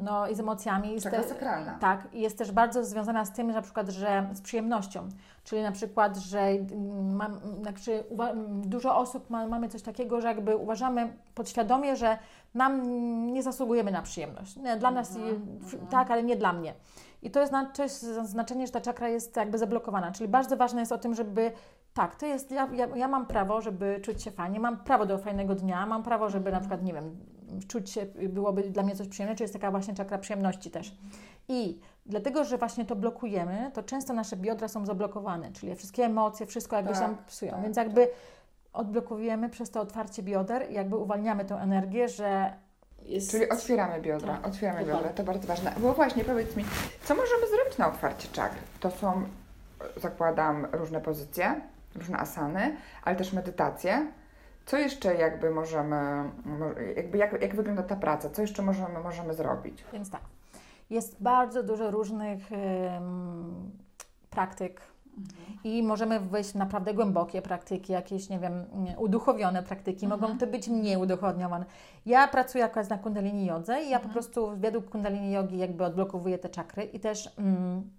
No 0.00 0.28
i 0.28 0.34
z 0.34 0.40
emocjami. 0.40 0.92
Jest 0.92 1.10
te- 1.10 1.22
sakralna. 1.24 1.78
Tak, 1.80 2.08
i 2.12 2.20
jest 2.20 2.38
też 2.38 2.52
bardzo 2.52 2.84
związana 2.84 3.24
z 3.24 3.32
tym, 3.32 3.48
że 3.48 3.54
na 3.54 3.62
przykład, 3.62 3.88
że 3.88 4.28
z 4.32 4.40
przyjemnością. 4.40 5.08
Czyli 5.44 5.62
na 5.62 5.72
przykład, 5.72 6.16
że 6.16 6.40
mm, 6.40 7.16
mam, 7.16 7.38
znaczy, 7.62 8.04
uwa- 8.10 8.30
mm, 8.30 8.68
dużo 8.68 8.96
osób 8.96 9.30
ma, 9.30 9.46
mamy 9.46 9.68
coś 9.68 9.82
takiego, 9.82 10.20
że 10.20 10.28
jakby 10.28 10.56
uważamy 10.56 11.12
podświadomie, 11.34 11.96
że 11.96 12.18
nam 12.54 12.72
mm, 12.72 13.32
nie 13.32 13.42
zasługujemy 13.42 13.90
na 13.90 14.02
przyjemność. 14.02 14.56
Nie, 14.56 14.76
dla 14.76 14.90
nas 14.90 15.16
Mhm, 15.16 15.58
i- 15.84 15.86
tak, 15.90 16.10
ale 16.10 16.22
nie 16.22 16.36
dla 16.36 16.52
mnie. 16.52 16.74
I 17.22 17.30
to 17.30 17.40
jest, 17.40 17.52
na, 17.52 17.66
to 17.66 17.82
jest 17.82 18.02
znaczenie, 18.24 18.66
że 18.66 18.72
ta 18.72 18.80
czakra 18.80 19.08
jest 19.08 19.36
jakby 19.36 19.58
zablokowana. 19.58 20.12
Czyli 20.12 20.28
bardzo 20.28 20.56
ważne 20.56 20.80
jest 20.80 20.92
o 20.92 20.98
tym, 20.98 21.14
żeby 21.14 21.52
tak, 21.94 22.16
to 22.16 22.26
jest, 22.26 22.50
ja, 22.50 22.68
ja, 22.72 22.86
ja 22.96 23.08
mam 23.08 23.26
prawo, 23.26 23.60
żeby 23.60 24.00
czuć 24.02 24.22
się 24.22 24.30
fajnie, 24.30 24.60
mam 24.60 24.76
prawo 24.76 25.06
do 25.06 25.18
fajnego 25.18 25.54
dnia, 25.54 25.86
mam 25.86 26.02
prawo, 26.02 26.30
żeby 26.30 26.52
na 26.52 26.60
przykład, 26.60 26.82
nie 26.82 26.92
wiem, 26.92 27.16
czuć 27.68 27.90
się, 27.90 28.06
byłoby 28.06 28.62
dla 28.62 28.82
mnie 28.82 28.96
coś 28.96 29.08
przyjemne, 29.08 29.36
czy 29.36 29.44
jest 29.44 29.52
taka 29.54 29.70
właśnie 29.70 29.94
czakra 29.94 30.18
przyjemności 30.18 30.70
też. 30.70 30.96
I 31.48 31.80
dlatego, 32.06 32.44
że 32.44 32.58
właśnie 32.58 32.84
to 32.84 32.96
blokujemy, 32.96 33.70
to 33.74 33.82
często 33.82 34.12
nasze 34.12 34.36
biodra 34.36 34.68
są 34.68 34.86
zablokowane, 34.86 35.52
czyli 35.52 35.76
wszystkie 35.76 36.04
emocje, 36.04 36.46
wszystko 36.46 36.76
jakby 36.76 36.92
Tak, 36.92 37.00
się 37.02 37.16
psują. 37.26 37.52
tak, 37.52 37.62
Więc 37.62 37.76
jakby 37.76 38.08
odblokowujemy 38.72 39.48
przez 39.48 39.70
to 39.70 39.80
otwarcie 39.80 40.22
bioder, 40.22 40.70
jakby 40.70 40.96
uwalniamy 40.96 41.44
tą 41.44 41.58
energię, 41.58 42.08
że 42.08 42.52
jest... 43.02 43.30
Czyli 43.30 43.48
otwieramy 43.48 44.00
biodra, 44.00 44.34
Tak, 44.36 44.46
otwieramy 44.46 44.78
dokładnie. 44.78 45.02
biodra, 45.02 45.16
to 45.16 45.24
bardzo 45.24 45.48
ważne. 45.48 45.72
Bo 45.78 45.92
właśnie, 45.94 46.24
powiedz 46.24 46.56
mi, 46.56 46.64
co 47.04 47.14
możemy 47.14 47.46
zrobić 47.46 47.78
na 47.78 47.88
otwarcie 47.88 48.28
czakr? 48.32 48.56
To 48.80 48.90
są, 48.90 49.22
zakładam, 49.96 50.66
różne 50.72 51.00
pozycje, 51.00 51.60
różne 51.94 52.18
asany, 52.18 52.76
ale 53.04 53.16
też 53.16 53.32
medytacje. 53.32 54.06
Co 54.66 54.76
jeszcze 54.78 55.14
jakby 55.14 55.50
możemy, 55.50 56.30
mo- 56.44 56.80
jakby 56.96 57.18
jak, 57.18 57.42
jak 57.42 57.56
wygląda 57.56 57.82
ta 57.82 57.96
praca? 57.96 58.30
Co 58.30 58.42
jeszcze 58.42 58.62
możemy, 58.62 59.00
możemy 59.00 59.34
zrobić? 59.34 59.84
Więc 59.92 60.10
tak, 60.10 60.20
jest 60.90 61.22
bardzo 61.22 61.62
dużo 61.62 61.90
różnych 61.90 62.50
praktyk 64.30 64.80
i 65.64 65.82
możemy 65.82 66.20
wejść 66.20 66.50
w 66.50 66.54
naprawdę 66.54 66.94
głębokie 66.94 67.42
praktyki, 67.42 67.92
jakieś, 67.92 68.28
nie 68.28 68.38
wiem, 68.38 68.64
uduchowione 68.98 69.62
praktyki, 69.62 70.08
mogą 70.08 70.38
to 70.38 70.46
być 70.46 70.68
mniej 70.68 70.96
uduchowione. 70.96 71.64
Ja 72.06 72.28
pracuję 72.28 72.64
akurat 72.64 72.90
na 72.90 72.98
kundalini 72.98 73.46
jodze 73.46 73.82
i 73.82 73.90
ja 73.90 74.00
po 74.00 74.08
prostu 74.08 74.56
według 74.56 74.90
kundalini 74.90 75.32
jogi 75.32 75.58
jakby 75.58 75.84
odblokowuję 75.84 76.38
te 76.38 76.48
czakry 76.48 76.84
i 76.84 77.00
też... 77.00 77.34
Mm, 77.38 77.90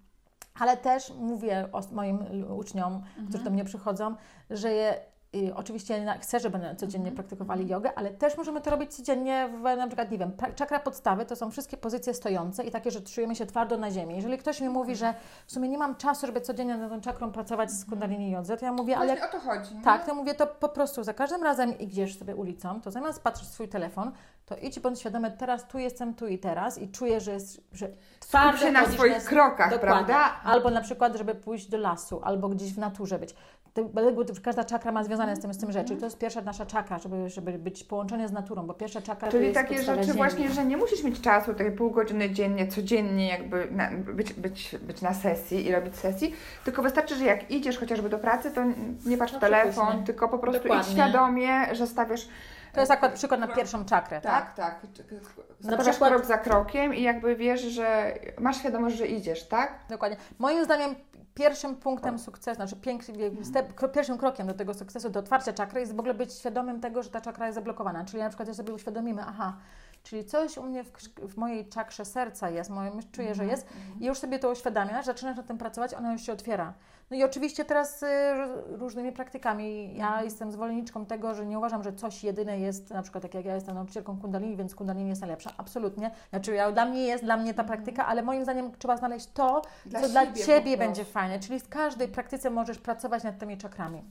ale 0.60 0.76
też 0.76 1.12
mówię 1.20 1.68
o 1.72 1.80
moim 1.92 2.18
uczniom, 2.56 3.02
którzy 3.28 3.44
do 3.44 3.50
mnie 3.50 3.64
przychodzą, 3.64 4.14
że 4.50 4.72
je, 4.72 4.94
oczywiście 5.56 6.04
na- 6.04 6.18
chcę, 6.18 6.40
żeby 6.40 6.58
codziennie 6.76 7.12
praktykowali 7.12 7.68
jogę, 7.68 7.92
ale 7.96 8.10
też 8.10 8.36
możemy 8.36 8.60
to 8.60 8.70
robić 8.70 8.94
codziennie 8.94 9.48
w 9.58 9.62
na 9.76 9.86
przykład, 9.86 10.10
nie 10.10 10.18
wiem, 10.18 10.32
czakra 10.56 10.78
podstawy 10.80 11.24
to 11.24 11.36
są 11.36 11.50
wszystkie 11.50 11.76
pozycje 11.76 12.14
stojące 12.14 12.64
i 12.64 12.70
takie, 12.70 12.90
że 12.90 13.00
czujemy 13.00 13.36
się 13.36 13.46
twardo 13.46 13.76
na 13.78 13.90
ziemi. 13.90 14.16
Jeżeli 14.16 14.38
ktoś 14.38 14.60
mi 14.60 14.68
mówi, 14.68 14.96
że 14.96 15.14
w 15.46 15.52
sumie 15.52 15.68
nie 15.68 15.78
mam 15.78 15.96
czasu, 15.96 16.26
żeby 16.26 16.40
codziennie 16.40 16.76
nad 16.76 16.90
tą 16.90 17.00
czakrą 17.00 17.32
pracować 17.32 17.70
z 17.70 17.84
kundalini 17.84 18.30
jodze, 18.30 18.56
to 18.56 18.64
ja 18.66 18.72
mówię, 18.72 18.96
ale 18.96 19.06
Właśnie 19.16 19.28
o 19.28 19.32
to 19.32 19.40
chodzi. 19.40 19.74
nie? 19.76 19.82
tak, 19.82 20.06
to 20.06 20.14
mówię, 20.14 20.34
to 20.34 20.46
po 20.46 20.68
prostu 20.68 21.04
za 21.04 21.14
każdym 21.14 21.42
razem 21.42 21.78
idziesz 21.78 22.18
sobie 22.18 22.36
ulicą, 22.36 22.80
to 22.80 22.90
zamiast 22.90 23.22
patrzeć 23.22 23.48
w 23.48 23.52
swój 23.52 23.68
telefon, 23.68 24.12
to 24.46 24.56
idź 24.56 24.80
bądź 24.80 25.00
świadomy, 25.00 25.30
teraz 25.38 25.68
tu 25.68 25.78
jestem, 25.78 26.14
tu 26.14 26.26
i 26.26 26.38
teraz 26.38 26.78
i 26.78 26.88
czuję, 26.88 27.20
że, 27.20 27.32
jest, 27.32 27.60
że 27.72 27.88
twardo 28.20 28.58
się 28.58 28.72
na 28.72 28.86
swoich 28.86 29.24
krokach, 29.24 29.70
Dokładnie. 29.70 29.78
prawda? 30.06 30.36
Albo 30.44 30.70
na 30.70 30.80
przykład, 30.80 31.16
żeby 31.16 31.34
pójść 31.34 31.68
do 31.68 31.78
lasu, 31.78 32.20
albo 32.24 32.48
gdzieś 32.48 32.74
w 32.74 32.78
naturze 32.78 33.18
być. 33.18 33.34
To, 33.74 33.82
każda 34.42 34.64
czakra 34.64 34.92
ma 34.92 35.04
związane 35.04 35.36
z 35.36 35.40
tym, 35.40 35.54
z 35.54 35.58
tym 35.58 35.72
rzeczy. 35.72 35.94
I 35.94 35.96
to 35.96 36.04
jest 36.04 36.18
pierwsza 36.18 36.40
nasza 36.40 36.66
czakra, 36.66 36.98
żeby, 36.98 37.28
żeby 37.28 37.52
być 37.52 37.84
połączony 37.84 38.28
z 38.28 38.32
naturą, 38.32 38.66
bo 38.66 38.74
pierwsza 38.74 39.02
czakra 39.02 39.28
to 39.28 39.32
Czyli 39.32 39.44
jest 39.44 39.54
takie 39.54 39.82
rzeczy 39.82 40.02
ziemi. 40.04 40.16
właśnie, 40.16 40.50
że 40.50 40.64
nie 40.64 40.76
musisz 40.76 41.02
mieć 41.04 41.20
czasu, 41.20 41.54
takie 41.54 41.72
pół 41.72 41.90
godziny 41.90 42.30
dziennie, 42.30 42.68
codziennie 42.68 43.28
jakby 43.28 43.68
na, 43.70 43.90
być, 43.90 44.32
być, 44.32 44.76
być 44.82 45.02
na 45.02 45.14
sesji 45.14 45.66
i 45.66 45.72
robić 45.72 45.96
sesji, 45.96 46.34
tylko 46.64 46.82
wystarczy, 46.82 47.16
że 47.16 47.24
jak 47.24 47.50
idziesz 47.50 47.78
chociażby 47.78 48.08
do 48.08 48.18
pracy, 48.18 48.50
to 48.50 48.60
nie 49.06 49.18
patrz 49.18 49.32
w 49.32 49.34
No, 49.34 49.40
telefon, 49.40 50.04
tylko 50.04 50.28
po 50.28 50.38
prostu 50.38 50.58
idź 50.60 50.62
Dokładnie. 50.68 50.92
świadomie, 50.92 51.74
że 51.74 51.86
stawiasz... 51.86 52.28
To 52.72 52.80
jest 52.80 52.92
akurat 52.92 53.12
przykład 53.14 53.40
na 53.40 53.48
pierwszą 53.48 53.84
czakrę, 53.84 54.20
tak? 54.20 54.54
Tak, 54.54 54.80
tak. 54.80 54.82
Na 55.64 55.76
przykład- 55.78 56.10
krok 56.12 56.24
za 56.24 56.38
krokiem 56.38 56.94
i 56.94 57.02
jakby 57.02 57.36
wiesz, 57.36 57.60
że 57.62 58.14
masz 58.40 58.56
świadomość, 58.56 58.96
że 58.96 59.06
idziesz, 59.06 59.48
tak? 59.48 59.78
Dokładnie. 59.88 60.16
Moim 60.38 60.64
zdaniem 60.64 60.94
pierwszym 61.34 61.76
punktem 61.76 62.18
sukcesu, 62.18 62.56
znaczy 62.56 62.76
step, 63.42 63.90
pierwszym 63.92 64.18
krokiem 64.18 64.46
do 64.46 64.54
tego 64.54 64.74
sukcesu, 64.74 65.10
do 65.10 65.20
otwarcia 65.20 65.52
czakry 65.52 65.80
jest 65.80 65.96
w 65.96 65.98
ogóle 65.98 66.14
być 66.14 66.32
świadomym 66.32 66.80
tego, 66.80 67.02
że 67.02 67.10
ta 67.10 67.20
czakra 67.20 67.46
jest 67.46 67.54
zablokowana. 67.54 68.04
Czyli 68.04 68.22
na 68.22 68.28
przykład, 68.28 68.48
jak 68.48 68.56
sobie 68.56 68.72
uświadomimy, 68.72 69.22
aha, 69.26 69.56
Czyli 70.04 70.24
coś 70.24 70.58
u 70.58 70.62
mnie 70.62 70.84
w, 70.84 70.90
w 71.18 71.36
mojej 71.36 71.68
czakrze 71.68 72.04
serca 72.04 72.50
jest, 72.50 72.70
moje, 72.70 72.90
czuję, 73.12 73.34
że 73.34 73.42
Mhm, 73.42 73.50
jest 73.50 73.66
i 74.00 74.06
już 74.06 74.18
sobie 74.18 74.38
to 74.38 74.50
uświadamiasz, 74.50 75.06
zaczynasz 75.06 75.36
nad 75.36 75.46
tym 75.46 75.58
pracować, 75.58 75.94
ona 75.94 76.12
już 76.12 76.22
się 76.22 76.32
otwiera. 76.32 76.74
No 77.10 77.16
i 77.16 77.24
oczywiście 77.24 77.64
teraz 77.64 78.02
y, 78.02 78.06
różnymi 78.68 79.12
praktykami. 79.12 79.96
Ja 79.96 80.06
Mhm. 80.06 80.24
jestem 80.24 80.52
zwolenniczką 80.52 81.06
tego, 81.06 81.34
że 81.34 81.46
nie 81.46 81.58
uważam, 81.58 81.82
że 81.82 81.92
coś 81.92 82.24
jedyne 82.24 82.58
jest, 82.58 82.90
na 82.90 83.02
przykład 83.02 83.22
tak 83.22 83.34
jak 83.34 83.44
ja 83.44 83.54
jestem 83.54 83.74
nauczycielką 83.74 84.18
kundalini, 84.20 84.56
więc 84.56 84.74
kundalini 84.74 85.08
jest 85.08 85.20
najlepsza. 85.20 85.50
Absolutnie. 85.58 86.10
Znaczy 86.30 86.54
ja, 86.54 86.72
dla 86.72 86.84
mnie 86.84 87.02
jest, 87.06 87.24
dla 87.24 87.36
mnie 87.36 87.54
ta 87.54 87.64
praktyka, 87.64 88.06
ale 88.06 88.22
moim 88.22 88.42
zdaniem 88.42 88.72
trzeba 88.78 88.96
znaleźć 88.96 89.26
to, 89.32 89.62
Dla 89.86 90.00
co 90.00 90.08
dla 90.08 90.32
Ciebie 90.32 90.76
będzie 90.76 91.04
fajne. 91.04 91.40
Czyli 91.40 91.60
w 91.60 91.68
każdej 91.68 92.08
praktyce 92.08 92.50
możesz 92.50 92.78
pracować 92.78 93.24
nad 93.24 93.38
tymi 93.38 93.58
czakrami. 93.58 94.02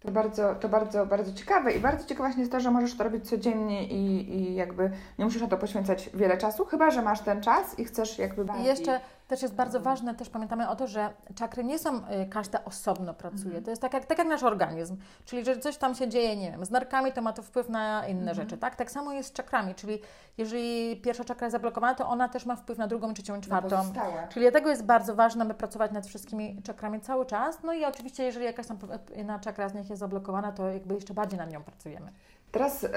To 0.00 0.12
bardzo, 0.12 0.54
to 0.54 0.68
bardzo, 0.68 1.06
bardzo 1.06 1.32
ciekawe 1.32 1.72
i 1.72 1.80
bardzo 1.80 2.04
ciekawe 2.04 2.28
właśnie 2.28 2.40
jest 2.42 2.52
to, 2.52 2.60
że 2.60 2.70
możesz 2.70 2.96
to 2.96 3.04
robić 3.04 3.28
codziennie 3.28 3.88
i, 3.88 4.34
i 4.34 4.54
jakby 4.54 4.90
nie 5.18 5.24
musisz 5.24 5.42
na 5.42 5.48
to 5.48 5.56
poświęcać 5.58 6.10
wiele 6.14 6.36
czasu, 6.38 6.64
chyba 6.64 6.90
że 6.90 7.02
masz 7.02 7.20
ten 7.20 7.40
czas 7.42 7.78
i 7.78 7.84
chcesz 7.84 8.18
jakby 8.18 8.42
I 8.42 8.44
bardziej. 8.44 8.66
jeszcze 8.66 9.00
też 9.28 9.42
jest 9.42 9.54
bardzo 9.54 9.80
ważne, 9.80 10.14
też 10.14 10.30
pamiętamy 10.30 10.68
o 10.68 10.76
to, 10.76 10.86
że 10.86 11.10
czakry 11.34 11.64
nie 11.64 11.78
są, 11.78 11.96
y, 11.96 12.26
każda 12.30 12.64
osobno 12.64 13.14
pracuje. 13.14 13.44
Mhm. 13.46 13.64
To 13.64 13.70
jest 13.70 13.82
tak 13.82 13.94
jak, 13.94 14.04
tak 14.04 14.18
jak 14.18 14.26
nasz 14.26 14.42
organizm. 14.42 14.96
Czyli, 15.24 15.44
że 15.44 15.58
coś 15.58 15.76
tam 15.76 15.94
się 15.94 16.08
dzieje, 16.08 16.36
nie 16.36 16.50
wiem, 16.50 16.64
z 16.64 16.70
nerkami, 16.70 17.12
to 17.12 17.22
ma 17.22 17.32
to 17.32 17.42
wpływ 17.42 17.68
na 17.68 18.06
inne 18.06 18.30
Mhm. 18.30 18.34
rzeczy, 18.34 18.58
tak? 18.58 18.76
Tak 18.76 18.90
samo 18.90 19.12
jest 19.12 19.28
z 19.28 19.32
czakrami, 19.32 19.74
czyli 19.74 19.98
jeżeli 20.38 20.96
pierwsza 20.96 21.24
czakra 21.24 21.44
jest 21.46 21.52
zablokowana, 21.52 21.94
to 21.94 22.08
ona 22.08 22.28
też 22.28 22.46
ma 22.46 22.56
wpływ 22.56 22.78
na 22.78 22.86
drugą, 22.86 23.14
trzecią 23.14 23.40
czwartą. 23.40 23.68
pozostałe. 23.76 24.26
Czyli 24.28 24.44
dlatego 24.44 24.70
jest 24.70 24.84
bardzo 24.84 25.14
ważne, 25.14 25.44
by 25.44 25.54
pracować 25.54 25.92
nad 25.92 26.06
wszystkimi 26.06 26.62
czakrami 26.62 27.00
cały 27.00 27.26
czas. 27.26 27.58
No 27.62 27.72
i 27.72 27.84
oczywiście, 27.84 28.24
jeżeli 28.24 28.44
jakaś 28.44 28.66
tam 28.66 28.78
jedna 29.16 29.38
czakra 29.38 29.68
z 29.68 29.74
nich 29.74 29.90
jest 29.90 30.00
zablokowana, 30.00 30.52
to 30.52 30.68
jakby 30.68 30.94
jeszcze 30.94 31.14
bardziej 31.14 31.38
nad 31.38 31.52
nią 31.52 31.62
pracujemy. 31.62 32.12
Teraz 32.52 32.84
e, 32.84 32.88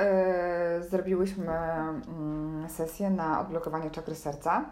zrobiłyśmy 0.89 1.51
mm, 1.51 2.69
sesję 2.69 3.09
na 3.09 3.41
odblokowanie 3.41 3.91
czakry 3.91 4.15
serca. 4.15 4.65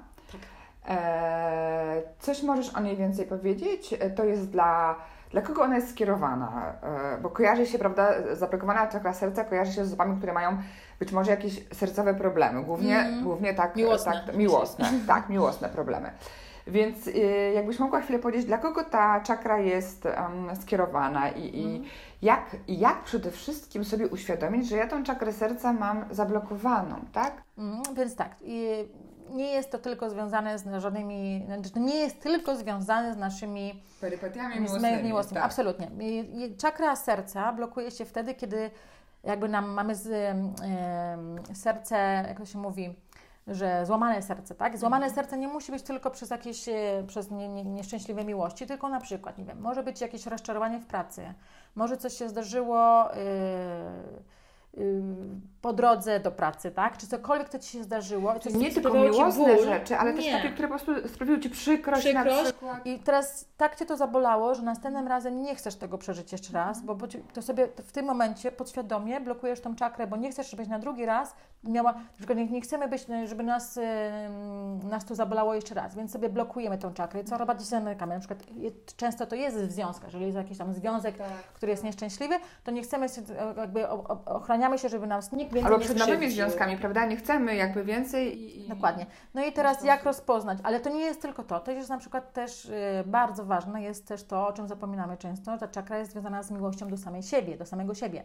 E, 0.87 2.01
coś 2.19 2.43
możesz 2.43 2.75
o 2.75 2.79
niej 2.79 2.97
więcej 2.97 3.25
powiedzieć? 3.25 3.93
E, 3.99 4.09
To 4.09 4.23
jest 4.25 4.49
dla, 4.49 4.95
dla 5.31 5.41
kogo 5.41 5.61
ona 5.63 5.75
jest 5.75 5.89
skierowana? 5.91 6.73
E, 6.83 7.17
bo 7.21 7.29
kojarzy 7.29 7.65
się, 7.65 7.79
prawda, 7.79 8.07
zablokowana 8.33 8.87
czakra 8.87 9.13
serca 9.13 9.43
kojarzy 9.43 9.73
się 9.73 9.85
z 9.85 9.87
osobami, 9.87 10.17
które 10.17 10.33
mają 10.33 10.57
być 10.99 11.11
może 11.11 11.31
jakieś 11.31 11.67
sercowe 11.73 12.13
problemy, 12.13 12.63
głównie, 12.63 12.99
Mm. 12.99 13.23
głównie 13.23 13.53
tak, 13.53 13.75
Miłosne. 13.75 14.23
tak 14.25 14.35
miłosne, 14.37 14.85
tak, 15.07 15.29
miłosne 15.29 15.69
problemy. 15.69 16.11
Więc 16.67 17.07
y, 17.07 17.51
jakbyś 17.55 17.79
mogła 17.79 18.01
chwilę 18.01 18.19
powiedzieć, 18.19 18.45
dla 18.45 18.57
kogo 18.57 18.83
ta 18.83 19.21
czakra 19.21 19.59
jest 19.59 20.05
em, 20.05 20.55
skierowana 20.61 21.29
i, 21.29 21.59
i 21.59 21.65
Mhm. 21.65 21.83
jak, 22.21 22.41
jak 22.67 23.03
przede 23.03 23.31
wszystkim 23.31 23.83
sobie 23.85 24.07
uświadomić, 24.07 24.69
że 24.69 24.77
ja 24.77 24.87
tą 24.87 25.03
czakrę 25.03 25.33
serca 25.33 25.73
mam 25.73 26.05
zablokowaną, 26.11 26.95
tak? 27.13 27.33
Mm, 27.57 27.81
więc 27.95 28.15
tak, 28.15 28.29
i 28.41 28.85
nie 29.31 29.51
jest 29.51 29.71
to 29.71 29.77
tylko 29.77 30.09
związane 30.09 30.59
z 30.59 30.81
żadnymi, 30.81 31.43
znaczy 31.45 31.69
to 31.71 31.79
nie 31.79 31.95
jest 31.95 32.21
tylko 32.21 32.55
związane 32.55 33.13
z 33.13 33.17
naszymi 33.17 33.83
Perypetiami 34.01 34.55
miłosnymi. 35.07 35.43
Absolutnie. 35.45 35.91
I- 35.99 36.43
i 36.43 36.57
Czakra 36.57 36.95
serca 36.95 37.53
blokuje 37.53 37.91
się 37.91 38.05
wtedy, 38.05 38.33
kiedy 38.35 38.71
jakby 39.23 39.49
nam 39.49 39.69
mamy 39.69 39.95
z, 39.95 40.07
serce, 41.53 41.95
jak 42.27 42.37
to 42.37 42.45
się 42.45 42.57
mówi, 42.59 42.95
że 43.47 43.85
złamane 43.85 44.21
serce, 44.21 44.55
tak? 44.55 44.77
Złamane 44.77 45.09
serce 45.09 45.37
nie 45.37 45.47
musi 45.47 45.71
być 45.71 45.83
tylko 45.83 46.11
przez 46.11 46.29
jakieś, 46.29 46.69
e, 46.69 46.73
przez 47.07 47.31
nie, 47.31 47.49
nie, 47.49 47.63
nieszczęśliwe 47.63 48.23
miłości, 48.23 48.65
tylko 48.67 48.89
na 48.89 48.99
przykład, 48.99 49.37
nie 49.37 49.45
wiem, 49.45 49.61
może 49.61 49.83
być 49.83 50.01
jakieś 50.01 50.25
rozczarowanie 50.25 50.79
w 50.79 50.85
pracy, 50.85 51.33
może 51.75 51.97
coś 51.97 52.13
się 52.13 52.29
zdarzyło 52.29 53.03
yy, 53.03 53.13
po 55.61 55.73
drodze 55.73 56.19
do 56.19 56.31
pracy, 56.31 56.71
tak? 56.71 56.97
Czy 56.97 57.07
cokolwiek 57.07 57.49
to 57.49 57.59
Ci 57.59 57.69
się 57.69 57.83
zdarzyło. 57.83 58.39
coś 58.39 58.53
Nie 58.53 58.71
tylko 58.71 58.93
miłosne 58.93 59.55
ból. 59.55 59.65
rzeczy, 59.65 59.97
ale 59.97 60.13
też 60.13 60.25
Nie. 60.25 60.31
takie, 60.31 60.49
które 60.51 60.67
po 60.67 60.73
prostu 60.73 61.07
sprawiły 61.07 61.39
Ci 61.39 61.49
przykrość, 61.49 62.13
na 62.13 62.23
Przykrość. 62.23 62.43
przykład. 62.43 62.85
I 62.85 62.99
teraz 62.99 63.45
tak 63.57 63.75
Cię 63.75 63.85
to 63.85 63.97
zabolało, 63.97 64.55
że 64.55 64.61
następnym 64.63 65.07
razem 65.07 65.41
nie 65.41 65.55
chcesz 65.55 65.75
tego 65.75 65.97
przeżyć 65.97 66.31
jeszcze 66.31 66.53
raz, 66.53 66.81
bo, 66.81 66.97
to 67.33 67.41
sobie 67.41 67.67
w 67.67 67.91
tym 67.91 68.05
momencie 68.05 68.51
podświadomie 68.51 69.21
blokujesz 69.21 69.59
tą 69.61 69.75
czakrę, 69.75 70.07
bo 70.07 70.15
nie 70.17 70.31
chcesz, 70.31 70.51
żebyś 70.51 70.67
na 70.67 70.79
drugi 70.79 71.05
raz 71.05 71.35
miała, 71.67 71.93
nie, 72.35 72.45
nie 72.45 72.61
chcemy 72.61 72.87
być, 72.87 73.05
żeby 73.25 73.43
nas, 73.43 73.77
em, 73.77 74.89
nas 74.89 75.05
to 75.05 75.15
zabolało 75.15 75.53
jeszcze 75.53 75.75
raz, 75.75 75.95
więc 75.95 76.11
sobie 76.11 76.29
blokujemy 76.29 76.77
tą 76.77 76.93
czakrę 76.93 77.21
i 77.21 77.23
co 77.23 77.45
bardziej 77.45 77.67
zamykamy. 77.67 78.13
Na 78.13 78.19
przykład 78.19 78.43
często 78.97 79.25
to 79.25 79.35
jest 79.35 79.57
w 79.57 79.71
związkach, 79.71 80.07
jeżeli 80.07 80.25
jest 80.25 80.37
jakiś 80.37 80.57
tam 80.57 80.73
związek, 80.73 81.17
Tak. 81.17 81.27
który 81.53 81.71
jest 81.71 81.83
nieszczęśliwy, 81.83 82.35
to 82.63 82.71
nie 82.71 82.81
chcemy, 82.81 83.09
się, 83.09 83.21
jakby 83.57 83.89
ochraniamy 84.25 84.79
się, 84.79 84.89
żeby 84.89 85.07
nas 85.07 85.31
nikt 85.31 85.53
więcej 85.53 85.73
Albo 85.73 85.77
nie 85.77 85.85
przed 85.85 85.99
nowymi 85.99 86.31
związkami, 86.31 86.77
prawda? 86.77 87.05
Nie 87.05 87.15
chcemy 87.15 87.55
jakby 87.55 87.83
więcej 87.83 88.41
i... 88.41 88.65
i... 88.65 88.69
Dokładnie. 88.69 89.05
No 89.33 89.45
i 89.45 89.51
teraz 89.51 89.83
jak 89.83 90.03
rozpoznać? 90.03 90.57
Ale 90.63 90.79
to 90.79 90.89
nie 90.89 91.01
jest 91.01 91.21
tylko 91.21 91.43
to. 91.43 91.59
To 91.59 91.71
jest 91.71 91.89
na 91.89 91.97
przykład 91.97 92.33
też 92.33 92.65
y, 92.65 93.03
bardzo 93.05 93.45
ważne, 93.45 93.81
jest 93.81 94.07
też 94.07 94.23
to, 94.23 94.47
o 94.47 94.53
czym 94.53 94.67
zapominamy 94.67 95.17
często. 95.17 95.57
Ta 95.57 95.67
czakra 95.67 95.97
jest 95.97 96.11
związana 96.11 96.43
z 96.43 96.51
miłością 96.51 96.87
do 96.87 96.97
samej 96.97 97.23
siebie, 97.23 97.57
do 97.57 97.65
samego 97.65 97.93
siebie. 97.93 98.23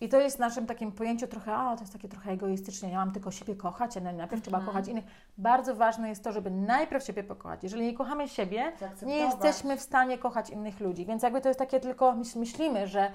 I 0.00 0.08
to 0.08 0.20
jest 0.20 0.36
w 0.36 0.40
naszym 0.40 0.66
takim 0.66 0.92
pojęciu 0.92 1.26
trochę, 1.26 1.54
a 1.54 1.74
to 1.76 1.80
jest 1.82 1.92
takie 1.92 2.08
trochę 2.08 2.30
egoistycznie, 2.30 2.90
ja 2.90 2.98
mam 2.98 3.12
tylko 3.12 3.30
siebie 3.30 3.56
kochać, 3.56 3.96
a 3.96 4.00
najpierw 4.00 4.42
trzeba 4.42 4.60
kochać 4.60 4.88
innych. 4.88 5.04
Bardzo 5.38 5.74
ważne 5.74 6.08
jest 6.08 6.24
to, 6.24 6.32
żeby 6.32 6.50
najpierw 6.50 7.04
siebie 7.04 7.24
pokochać. 7.24 7.62
Jeżeli 7.62 7.86
nie 7.86 7.94
kochamy 7.94 8.28
siebie, 8.28 8.72
nie 9.06 9.16
jesteśmy 9.44 9.76
w 9.76 9.80
stanie 9.80 10.18
kochać 10.18 10.50
innych 10.50 10.80
ludzi. 10.80 11.06
Więc 11.06 11.22
jakby 11.22 11.40
to 11.40 11.48
jest 11.48 11.58
takie 11.58 11.80
tylko, 11.80 12.12
myśl- 12.12 12.38
myślimy, 12.38 12.86
że 12.86 13.10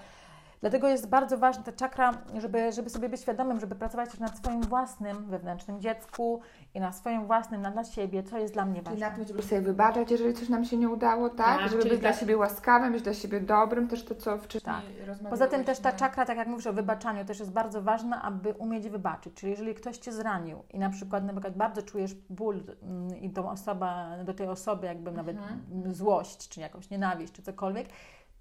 Dlatego 0.63 0.87
jest 0.87 1.09
bardzo 1.09 1.37
ważna 1.37 1.63
ta 1.63 1.71
czakra, 1.71 2.11
żeby, 2.37 2.71
żeby 2.71 2.89
sobie 2.89 3.09
być 3.09 3.21
świadomym, 3.21 3.59
żeby 3.59 3.75
pracować 3.75 4.09
też 4.09 4.19
nad 4.19 4.37
swoim 4.37 4.61
własnym 4.61 5.25
wewnętrznym 5.25 5.81
dziecku 5.81 6.41
i 6.73 6.79
na 6.79 6.91
swoim 6.91 7.25
własnym, 7.25 7.61
na 7.61 7.71
dla 7.71 7.83
siebie, 7.83 8.23
co 8.23 8.37
jest 8.37 8.53
dla 8.53 8.65
mnie 8.65 8.81
ważne. 8.81 9.09
na 9.09 9.15
tym, 9.15 9.27
żeby 9.27 9.43
sobie 9.43 9.61
wybaczać, 9.61 10.11
jeżeli 10.11 10.33
coś 10.33 10.49
nam 10.49 10.65
się 10.65 10.77
nie 10.77 10.89
udało, 10.89 11.29
tak? 11.29 11.59
Tak, 11.59 11.69
żeby 11.69 11.83
być 11.83 11.99
dla 11.99 12.11
tak. 12.11 12.19
siebie 12.19 12.37
łaskawym, 12.37 12.93
być 12.93 13.01
dla 13.01 13.13
siebie 13.13 13.39
dobrym, 13.39 13.87
też 13.87 14.05
to, 14.05 14.15
co 14.15 14.37
wcześniej 14.37 14.75
Tak. 14.75 15.29
Poza 15.29 15.47
tym 15.47 15.63
też 15.63 15.79
ta 15.79 15.91
czakra, 15.91 16.25
tak 16.25 16.37
jak 16.37 16.47
mówisz 16.47 16.67
o 16.67 16.73
wybaczaniu, 16.73 17.25
też 17.25 17.39
jest 17.39 17.51
bardzo 17.51 17.81
ważna, 17.81 18.21
aby 18.21 18.53
umieć 18.53 18.89
wybaczyć. 18.89 19.33
Czyli 19.33 19.51
jeżeli 19.51 19.75
ktoś 19.75 19.97
Cię 19.97 20.11
zranił 20.11 20.63
i 20.69 20.79
na 20.79 20.89
przykład, 20.89 21.23
na 21.23 21.33
przykład 21.33 21.57
bardzo 21.57 21.81
czujesz 21.81 22.13
ból 22.29 22.63
mm, 22.83 23.17
i 23.17 23.29
tą 23.29 23.49
osoba, 23.49 24.17
do 24.25 24.33
tej 24.33 24.47
osoby 24.47 24.87
jakby 24.87 25.11
nawet 25.11 25.37
mm, 25.71 25.93
złość, 25.93 26.49
czy 26.49 26.59
jakąś 26.59 26.89
nienawiść, 26.89 27.33
czy 27.33 27.41
cokolwiek, 27.41 27.87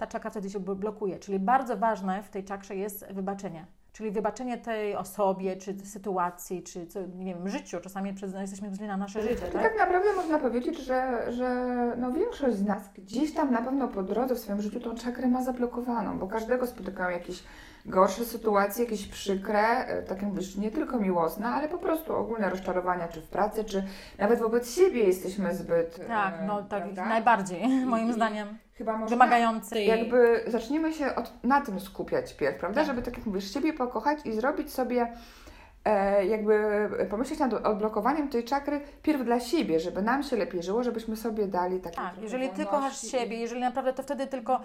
ta 0.03 0.07
czakra 0.07 0.31
wtedy 0.31 0.51
się 0.51 0.61
bl- 0.61 0.77
blokuje. 0.77 1.19
Czyli 1.19 1.39
bardzo 1.39 1.77
ważne 1.77 2.23
w 2.23 2.31
tej 2.31 2.45
czakrze 2.45 2.77
jest 2.77 3.07
wybaczenie. 3.13 3.67
Czyli 3.93 4.11
wybaczenie 4.11 4.59
tej 4.59 4.97
osobie, 4.97 5.57
czy 5.57 5.75
sytuacji, 5.75 6.63
czy 6.63 6.87
co, 6.87 7.01
nie 7.19 7.35
wiem, 7.35 7.49
życiu. 7.49 7.81
Czasami 7.81 8.15
przez, 8.15 8.35
no, 8.35 8.41
jesteśmy 8.41 8.75
źli 8.75 8.87
na 8.87 8.97
nasze 8.97 9.23
życie, 9.23 9.35
tak? 9.53 9.63
tak 9.63 9.79
naprawdę 9.79 10.09
można 10.17 10.39
powiedzieć, 10.39 10.79
że, 10.79 11.33
że 11.33 11.67
no 11.99 12.13
większość 12.13 12.57
z 12.57 12.65
nas 12.65 12.83
gdzieś 12.95 13.35
tam 13.35 13.53
na 13.53 13.63
pewno 13.63 13.89
po 13.89 14.03
drodze 14.03 14.35
w 14.35 14.39
swoim 14.39 14.63
życiu 14.63 14.81
tą 14.81 14.95
czakrę 14.95 15.29
ma 15.29 15.43
zablokowaną, 15.43 16.19
bo 16.19 16.27
każdego 16.27 16.67
spotykają 16.67 17.11
jakieś 17.11 17.43
gorsze 17.87 18.25
sytuacje, 18.25 18.85
jakieś 18.85 19.07
przykre, 19.07 19.61
e, 19.87 20.03
tak 20.03 20.23
jak 20.23 20.27
mówisz, 20.27 20.57
nie 20.57 20.71
tylko 20.71 20.99
miłosne, 20.99 21.47
ale 21.49 21.69
po 21.69 21.79
prostu 21.79 22.17
ogólne 22.17 22.51
rozczarowania, 22.51 23.09
czy 23.09 23.21
w 23.21 23.29
pracy, 23.29 23.65
czy 23.65 23.85
nawet 24.19 24.41
wobec 24.41 24.75
siebie 24.75 25.05
jesteśmy 25.05 25.55
zbyt... 25.55 26.07
Tak, 26.09 26.35
e, 26.41 26.45
no 26.47 26.62
tak, 26.62 26.83
prawda? 26.83 27.05
najbardziej, 27.05 27.69
moim 27.87 28.11
i- 28.11 28.12
zdaniem. 28.12 28.59
Chyba 28.75 28.97
można 28.97 29.17
Wymagający. 29.17 29.83
jakby 29.83 30.45
zacznijmy 30.47 30.93
się 30.93 31.15
od, 31.15 31.33
na 31.45 31.61
tym 31.61 31.81
skupiać 31.81 32.35
pierw, 32.35 32.59
prawda? 32.59 32.81
Tak. 32.81 32.87
Żeby 32.87 33.03
tak 33.03 33.17
jak 33.17 33.27
mówisz, 33.27 33.55
siebie 33.55 33.73
pokochać 33.73 34.19
i 34.25 34.33
zrobić 34.33 34.73
sobie 34.73 35.12
jakby 36.29 36.89
pomyśleć 37.11 37.39
nad 37.39 37.53
odblokowaniem 37.53 38.29
tej 38.29 38.45
czakry 38.45 38.81
pierw 39.03 39.25
dla 39.25 39.41
siebie, 39.41 39.81
żeby 39.81 40.03
nam 40.03 40.23
się 40.23 40.37
lepiej 40.37 40.62
żyło, 40.62 40.83
żebyśmy 40.83 41.17
sobie 41.17 41.47
dali 41.47 41.81
takie 41.81 41.97
Tak, 41.97 42.19
jeżeli 42.23 42.49
ty 42.51 42.65
kochasz 42.67 43.01
siebie, 43.01 43.37
jeżeli 43.37 43.61
naprawdę 43.61 43.93
to 43.93 44.03
wtedy 44.03 44.27
tylko 44.27 44.61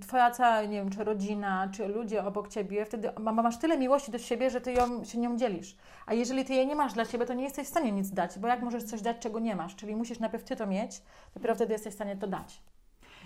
twoja 0.00 0.30
cała, 0.30 0.62
nie 0.62 0.76
wiem, 0.76 0.90
czy 0.90 1.04
rodzina, 1.04 1.68
czy 1.72 1.88
ludzie 1.88 2.24
obok 2.24 2.48
ciebie, 2.48 2.84
wtedy 2.84 3.10
ma- 3.20 3.32
masz 3.32 3.58
tyle 3.58 3.78
miłości 3.78 4.10
do 4.12 4.18
siebie, 4.18 4.50
że 4.50 4.60
ty 4.60 4.72
ją, 4.72 5.04
się 5.04 5.18
nią 5.18 5.36
dzielisz. 5.36 5.76
A 6.06 6.14
jeżeli 6.14 6.44
ty 6.44 6.54
jej 6.54 6.66
nie 6.66 6.76
masz 6.76 6.92
dla 6.92 7.04
siebie, 7.04 7.26
to 7.26 7.34
nie 7.34 7.44
jesteś 7.44 7.66
w 7.66 7.70
stanie 7.70 7.92
nic 7.92 8.10
dać, 8.10 8.38
bo 8.38 8.48
jak 8.48 8.62
możesz 8.62 8.84
coś 8.84 9.02
dać, 9.02 9.16
czego 9.18 9.38
nie 9.38 9.56
masz? 9.56 9.76
Czyli 9.76 9.96
musisz 9.96 10.18
najpierw 10.20 10.44
ty 10.44 10.56
to 10.56 10.66
mieć, 10.66 11.02
dopiero 11.34 11.54
wtedy 11.54 11.72
jesteś 11.72 11.92
w 11.92 11.96
stanie 11.96 12.16
to 12.16 12.26
dać. 12.26 12.62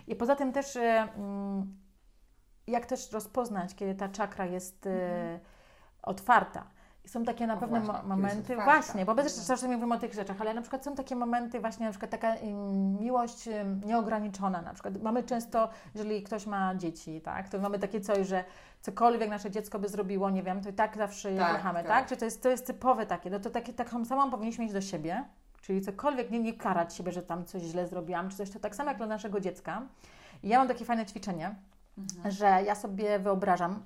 I 0.09 0.16
poza 0.16 0.37
tym 0.37 0.52
też, 0.52 0.76
e, 0.76 1.09
mm, 1.16 1.76
jak 2.66 2.87
też 2.87 3.12
rozpoznać, 3.12 3.75
kiedy 3.75 3.94
ta 3.94 4.09
czakra 4.09 4.47
jest 4.47 4.87
e, 4.87 5.40
otwarta. 6.02 6.66
Są 7.06 7.25
takie 7.25 7.46
na 7.46 7.56
pewno 7.56 7.80
właśnie, 7.80 8.08
momenty, 8.08 8.54
właśnie, 8.56 9.04
bo 9.04 9.14
bez 9.14 9.46
czasami 9.46 9.75
mówimy 9.75 9.94
o 9.94 9.99
tych 9.99 10.14
rzeczach, 10.14 10.40
ale 10.40 10.54
na 10.54 10.61
przykład 10.61 10.84
są 10.84 10.94
takie 10.94 11.16
momenty 11.16 11.61
właśnie, 11.61 11.87
na 11.87 11.92
przykład 11.92 12.11
taka 12.11 12.37
ym, 12.37 13.00
miłość 13.00 13.49
ym, 13.49 13.80
nieograniczona, 13.84 14.62
na 14.62 14.73
przykład. 14.73 15.02
Mamy 15.02 15.23
często, 15.23 15.68
jeżeli 15.94 16.23
ktoś 16.23 16.46
ma 16.46 16.75
dzieci, 16.75 17.20
tak, 17.20 17.49
to 17.49 17.58
mamy 17.58 17.78
takie 17.78 18.00
coś, 18.00 18.26
że 18.26 18.44
cokolwiek 18.80 19.30
nasze 19.30 19.50
dziecko 19.50 19.78
by 19.78 19.88
zrobiło, 19.88 20.30
nie 20.30 20.42
wiem, 20.42 20.61
to 20.62 20.68
i 20.68 20.73
tak 20.73 20.96
zawsze 20.96 21.32
je 21.32 21.38
Tak, 21.38 21.56
kochamy, 21.56 21.78
tak, 21.78 21.88
tak. 21.88 22.08
Czy 22.08 22.16
to 22.16 22.25
jest, 22.25 22.42
to 22.42 22.49
jest 22.49 22.66
typowe 22.66 23.06
takie, 23.06 23.30
no 23.30 23.40
to 23.40 23.50
takie, 23.50 23.73
taką 23.73 24.04
samą 24.04 24.30
powinniśmy 24.30 24.64
mieć 24.64 24.73
do 24.73 24.80
siebie, 24.80 25.25
czyli 25.62 25.82
cokolwiek, 25.82 26.30
nie, 26.30 26.40
nie 26.40 26.52
karać 26.52 26.94
siebie, 26.94 27.12
że 27.12 27.23
tam 27.23 27.44
coś 27.44 27.62
źle 27.62 27.87
zrobiłam, 27.88 28.30
czy 28.30 28.37
coś, 28.37 28.50
to 28.50 28.58
tak 28.58 28.76
samo 28.76 28.90
jak 28.90 28.99
dla 28.99 29.06
naszego 29.06 29.40
dziecka. 29.40 29.82
I 30.42 30.49
ja 30.49 30.58
mam 30.58 30.68
takie 30.68 30.84
fajne 30.84 31.06
ćwiczenie, 31.06 31.54
że 32.28 32.46
ja 32.66 32.75
sobie 32.75 33.18
wyobrażam, 33.18 33.82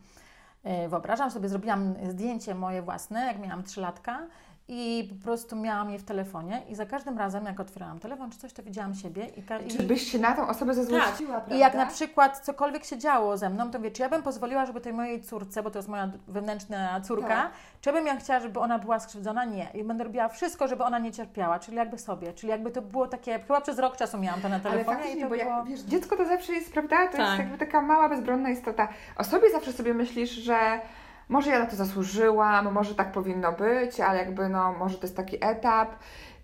Wyobrażam 0.89 1.31
sobie, 1.31 1.49
zrobiłam 1.49 1.95
zdjęcie 2.11 2.55
moje 2.55 2.83
własne, 2.83 3.27
jak 3.27 3.39
miałam 3.39 3.63
trzylatka 3.63 4.27
i 4.71 5.09
po 5.19 5.25
prostu 5.25 5.57
miałam 5.57 5.91
je 5.91 5.99
w 5.99 6.05
telefonie 6.05 6.63
i 6.69 6.75
za 6.75 6.87
każdym 6.87 7.19
razem, 7.19 7.45
jak 7.45 7.61
otwierałam 7.61 7.99
telefon 7.99 8.31
czy 8.31 8.39
coś, 8.39 8.53
to 8.53 8.63
widziałam 8.63 8.95
siebie 8.95 9.27
i, 9.37 9.43
ka- 9.43 9.59
i, 9.59 9.69
Czy 9.69 9.83
byś 9.83 10.13
się 10.13 10.19
na 10.19 10.33
tą 10.33 10.49
osobę 10.49 10.75
zezłościła, 10.75 11.35
prawda? 11.37 11.57
i 11.57 11.59
jak 11.59 11.75
na 11.75 11.87
przykład 11.87 12.39
cokolwiek 12.39 12.85
się 12.85 12.99
działo 12.99 13.37
ze 13.37 13.51
mną, 13.51 13.71
to 13.71 13.81
wie, 13.81 13.91
czy 13.91 14.03
ja 14.03 14.09
bym 14.09 14.23
pozwoliła, 14.23 14.67
żeby 14.67 14.81
tej 14.81 14.93
mojej 14.93 15.23
córce, 15.23 15.63
bo 15.63 15.71
to 15.71 15.79
jest 15.79 15.89
moja 15.89 16.11
wewnętrzna 16.29 17.01
córka, 17.01 17.29
Tak. 17.29 17.51
czy 17.81 17.91
ja 17.91 17.97
bym 17.97 18.07
ja 18.07 18.17
chciała, 18.17 18.41
żeby 18.41 18.61
ona 18.61 18.79
była 18.79 18.99
skrzywdzona? 19.01 19.45
Nie. 19.45 19.69
I 19.75 19.85
będę 19.85 20.05
robiła 20.05 20.29
wszystko, 20.29 20.69
żeby 20.69 20.85
ona 20.85 20.99
nie 20.99 21.13
cierpiała, 21.13 21.59
czyli 21.59 21.77
jakby 21.77 21.99
sobie, 21.99 22.33
czyli 22.33 22.51
jakby 22.51 22.71
to 22.71 22.83
było 22.83 23.07
takie, 23.09 23.39
chyba 23.39 23.61
przez 23.61 23.79
rok 23.79 23.97
czasu 23.97 24.19
miałam 24.19 24.41
to 24.41 24.49
na 24.49 24.55
Ale 24.55 24.63
telefonie 24.63 24.97
i 24.99 25.01
faktycznie, 25.01 25.23
to 25.23 25.29
bo 25.29 25.37
było... 25.37 25.57
jak, 25.57 25.67
wiesz, 25.67 25.81
dziecko 25.81 26.17
to 26.17 26.25
zawsze 26.27 26.53
jest, 26.53 26.73
prawda? 26.73 27.07
To 27.07 27.17
Tak. 27.17 27.27
jest 27.27 27.39
jakby 27.39 27.59
taka 27.59 27.83
mała, 27.83 28.09
bezbronna 28.09 28.51
istota. 28.51 28.89
O 29.17 29.25
sobie 29.25 29.51
zawsze 29.51 29.73
sobie 29.73 29.95
myślisz, 29.95 30.31
że 30.31 30.81
może 31.29 31.51
ja 31.51 31.59
na 31.59 31.67
to 31.67 31.77
zasłużyłam, 31.77 32.73
może 32.73 32.95
tak 32.95 33.13
powinno 33.13 33.53
być, 33.53 34.01
ale 34.01 34.19
jakby 34.19 34.49
no, 34.49 34.73
może 34.73 34.99
to 34.99 35.03
jest 35.07 35.17
taki 35.17 35.45
etap 35.45 35.97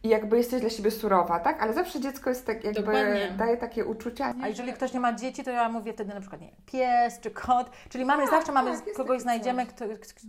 i 0.03 0.09
jakby 0.09 0.37
jesteś 0.37 0.61
dla 0.61 0.71
siebie 0.71 0.91
surowa, 0.91 1.41
tak? 1.41 1.63
Ale 1.63 1.73
zawsze 1.73 2.01
dziecko 2.01 2.31
jest 2.31 2.47
tak 2.47 2.65
jakby, 2.65 2.83
Dokładnie. 2.83 3.35
daje 3.39 3.57
takie 3.57 3.85
uczucia. 3.85 4.35
A 4.43 4.49
jeżeli 4.49 4.73
ktoś 4.73 4.93
nie 4.93 5.01
ma 5.01 5.13
dzieci, 5.13 5.45
to 5.45 5.51
ja 5.51 5.69
mówię 5.69 5.93
wtedy 5.93 6.15
na 6.15 6.21
przykład 6.21 6.41
nie, 6.41 6.53
pies 6.67 7.21
czy 7.21 7.31
kot, 7.31 7.71
czyli 7.89 8.05
mamy 8.05 8.27
zawsze 8.27 8.53
mamy 8.53 8.71
tak, 8.73 8.95
kogoś 8.95 9.23
znajdziemy, 9.23 9.67
kto, 9.67 9.85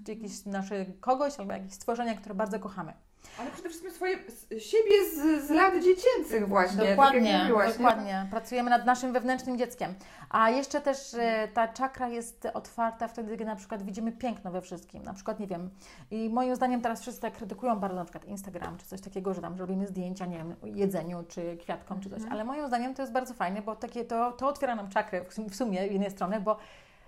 jakiś 0.07 0.45
nasze 0.45 0.85
kogoś 0.99 1.39
albo 1.39 1.53
jakieś 1.53 1.73
stworzenia, 1.73 2.15
które 2.15 2.35
bardzo 2.35 2.59
kochamy. 2.59 2.93
Ale 3.39 3.51
przede 3.51 3.69
wszystkim 3.69 3.91
swoje, 3.91 4.17
siebie 4.59 5.05
z, 5.13 5.47
z 5.47 5.49
lat 5.49 5.73
dziecięcych 5.73 6.47
właśnie. 6.47 6.77
tak 6.77 6.89
Dokładnie, 6.89 7.39
mówiłaś, 7.41 7.67
nie? 7.67 7.73
Dokładnie, 7.73 8.27
pracujemy 8.31 8.69
nad 8.69 8.85
naszym 8.85 9.13
wewnętrznym 9.13 9.57
dzieckiem. 9.57 9.93
A 10.29 10.49
jeszcze 10.49 10.81
też 10.81 11.13
e, 11.13 11.47
ta 11.53 11.67
czakra 11.67 12.07
jest 12.07 12.47
otwarta 12.53 13.07
wtedy, 13.07 13.35
gdy 13.35 13.45
na 13.45 13.55
przykład 13.55 13.83
widzimy 13.83 14.11
piękno 14.11 14.51
we 14.51 14.61
wszystkim. 14.61 15.03
Na 15.03 15.13
przykład, 15.13 15.39
nie 15.39 15.47
wiem, 15.47 15.69
i 16.11 16.29
moim 16.29 16.55
zdaniem 16.55 16.81
teraz 16.81 17.01
wszyscy 17.01 17.21
tak 17.21 17.33
krytykują 17.33 17.79
bardzo 17.79 17.95
na 17.95 18.05
przykład 18.05 18.25
Instagram, 18.25 18.77
czy 18.77 18.85
coś 18.85 19.01
takiego, 19.01 19.33
że 19.33 19.41
tam 19.41 19.59
robimy 19.59 19.87
zdjęcia, 19.87 20.25
nie 20.25 20.37
wiem, 20.37 20.55
jedzeniu, 20.63 21.23
czy 21.27 21.57
kwiatkom, 21.57 21.99
czy 21.99 22.09
coś. 22.09 22.21
Ale 22.31 22.43
moim 22.43 22.67
zdaniem 22.67 22.93
to 22.93 23.01
jest 23.01 23.13
bardzo 23.13 23.33
fajne, 23.33 23.61
bo 23.61 23.75
takie 23.75 24.05
to, 24.05 24.31
to 24.31 24.47
otwiera 24.47 24.75
nam 24.75 24.89
czakrę 24.89 25.25
w 25.25 25.33
sum- 25.33 25.49
w 25.49 25.55
sumie 25.55 25.87
z 25.89 25.91
jednej 25.91 26.11
strony, 26.11 26.41
bo 26.41 26.57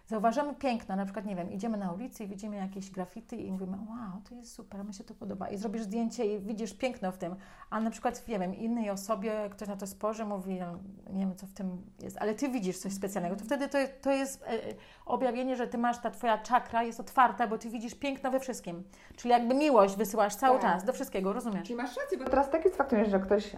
zauważamy 0.07 0.55
piękno, 0.55 0.95
na 0.95 1.05
przykład, 1.05 1.25
nie 1.25 1.35
wiem, 1.35 1.51
idziemy 1.51 1.77
na 1.77 1.91
ulicy 1.91 2.23
i 2.23 2.27
widzimy 2.27 2.55
jakieś 2.55 2.91
graffiti 2.91 3.47
i 3.47 3.51
mówimy, 3.51 3.77
wow, 3.89 4.21
to 4.29 4.35
jest 4.35 4.53
super, 4.53 4.85
mi 4.85 4.93
się 4.93 5.03
to 5.03 5.13
podoba. 5.13 5.49
I 5.49 5.57
zrobisz 5.57 5.81
zdjęcie 5.81 6.25
i 6.25 6.39
widzisz 6.39 6.73
piękno 6.73 7.11
w 7.11 7.17
tym. 7.17 7.35
A 7.69 7.79
na 7.79 7.89
przykład, 7.89 8.27
nie 8.27 8.39
wiem, 8.39 8.55
innej 8.55 8.89
osobie 8.89 9.49
ktoś 9.51 9.67
na 9.67 9.75
to 9.77 9.87
spojrzy, 9.87 10.25
mówi, 10.25 10.59
"No, 10.59 10.79
nie 11.13 11.25
wiem, 11.25 11.35
co 11.35 11.47
w 11.47 11.53
tym 11.53 11.81
jest, 12.03 12.17
ale 12.19 12.33
ty 12.35 12.49
widzisz 12.49 12.77
coś 12.77 12.93
specjalnego. 12.93 13.35
To 13.35 13.45
wtedy 13.45 13.67
to, 13.67 13.77
to 14.01 14.11
jest 14.11 14.43
e, 14.43 14.47
e, 14.49 14.57
objawienie, 15.05 15.55
że 15.55 15.67
ty 15.67 15.77
masz, 15.77 15.97
ta 16.01 16.11
twoja 16.11 16.37
czakra 16.37 16.83
jest 16.83 16.99
otwarta, 16.99 17.47
bo 17.47 17.57
ty 17.57 17.69
widzisz 17.69 17.95
piękno 17.95 18.31
we 18.31 18.39
wszystkim. 18.39 18.83
Czyli 19.15 19.31
jakby 19.31 19.55
miłość 19.55 19.95
wysyłasz 19.95 20.35
cały 20.35 20.59
Tak. 20.59 20.71
czas 20.71 20.83
do 20.83 20.93
wszystkiego, 20.93 21.33
rozumiesz? 21.33 21.63
Czyli 21.63 21.75
masz 21.75 21.97
rację, 21.97 22.17
bo 22.17 22.25
teraz 22.25 22.49
tak 22.49 22.65
jest 22.65 22.77
faktem, 22.77 23.05
że 23.09 23.19
ktoś 23.19 23.55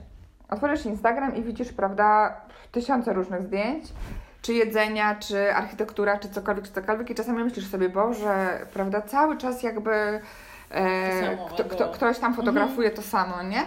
otworzysz 0.50 0.86
Instagram 0.86 1.36
i 1.36 1.44
widzisz, 1.44 1.74
prawda, 1.74 2.42
tysiące 2.72 3.14
różnych 3.14 3.44
zdjęć, 3.44 3.84
czy 4.42 4.54
jedzenia, 4.54 5.16
czy 5.16 5.56
architektura, 5.56 6.18
czy 6.18 6.30
cokolwiek, 6.30 6.66
czy 6.66 6.72
cokolwiek 6.72 7.10
i 7.10 7.16
czasami 7.16 7.44
myślisz 7.44 7.68
sobie, 7.68 7.90
Boże, 7.90 8.60
prawda, 8.74 9.02
cały 9.02 9.38
czas 9.38 9.64
jakby 9.64 10.22
e, 10.72 11.38
kto, 11.54 11.64
kto, 11.64 11.90
ktoś 11.90 12.20
tam 12.20 12.34
fotografuje 12.34 12.92
to 12.92 13.02
samo, 13.02 13.44
nie? 13.44 13.66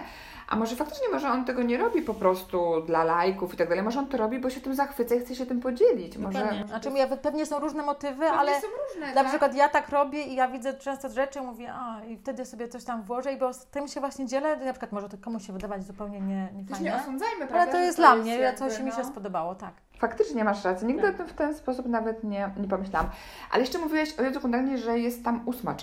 A 0.49 0.55
może 0.55 0.75
faktycznie, 0.75 1.07
może 1.11 1.29
on 1.29 1.45
tego 1.45 1.63
nie 1.63 1.77
robi 1.77 2.01
po 2.01 2.13
prostu 2.13 2.81
dla 2.81 3.03
lajków 3.03 3.53
i 3.53 3.57
tak 3.57 3.69
dalej, 3.69 3.83
może 3.83 3.99
on 3.99 4.07
to 4.07 4.17
robi, 4.17 4.39
bo 4.39 4.49
się 4.49 4.61
tym 4.61 4.75
zachwyca 4.75 5.15
i 5.15 5.19
chce 5.19 5.35
się 5.35 5.45
tym 5.45 5.59
podzielić. 5.59 6.17
Może, 6.17 6.39
Dokładnie. 6.39 6.59
może 6.61 6.67
Znaczy, 6.67 6.89
ja, 6.97 7.17
pewnie 7.17 7.45
są 7.45 7.59
różne 7.59 7.83
motywy, 7.83 8.19
Pewnie 8.19 8.39
ale 8.39 8.61
są 8.61 8.67
różne, 8.67 9.07
na 9.07 9.13
tak? 9.13 9.27
przykład 9.27 9.55
ja 9.55 9.69
tak 9.69 9.89
robię 9.89 10.23
i 10.23 10.35
ja 10.35 10.47
widzę 10.47 10.73
często 10.73 11.09
rzeczy, 11.09 11.41
mówię, 11.41 11.73
a 11.73 12.01
i 12.07 12.17
wtedy 12.17 12.45
sobie 12.45 12.67
coś 12.67 12.83
tam 12.83 13.03
włożę 13.03 13.33
i 13.33 13.37
bo 13.37 13.53
z 13.53 13.65
tym 13.65 13.87
się 13.87 13.99
właśnie 13.99 14.25
dzielę, 14.25 14.57
na 14.57 14.73
przykład 14.73 14.91
może 14.91 15.09
to 15.09 15.17
komuś 15.17 15.47
się 15.47 15.53
wydawać 15.53 15.83
zupełnie 15.83 16.21
nie, 16.21 16.49
nie 16.53 16.79
nie 16.81 16.95
osądzajmy, 16.95 17.47
prawda? 17.47 17.61
Ale 17.61 17.71
to 17.71 17.77
jest 17.77 17.97
dla 17.97 18.13
jest 18.13 18.23
mnie, 18.23 18.37
jakby, 18.37 18.59
coś 18.59 18.79
mi 18.79 18.91
się 18.91 18.97
no. 18.97 19.05
spodobało, 19.05 19.55
tak. 19.55 19.73
Faktycznie 19.99 20.43
masz 20.43 20.65
rację. 20.65 20.87
Nigdy 20.87 21.03
Tak. 21.03 21.15
o 21.15 21.17
tym 21.17 21.27
w 21.27 21.33
ten 21.33 21.55
sposób 21.55 21.85
nawet 21.85 22.23
nie, 22.23 22.49
nie 22.57 22.67
pomyślałam. 22.67 23.09
Ale 23.51 23.61
jeszcze 23.61 23.79
mówiłaś 23.79 24.13
o 24.37 24.41
kundalini, 24.41 24.77
że 24.77 24.99
jest 24.99 25.23
tam 25.23 25.41
ósma. 25.45 25.75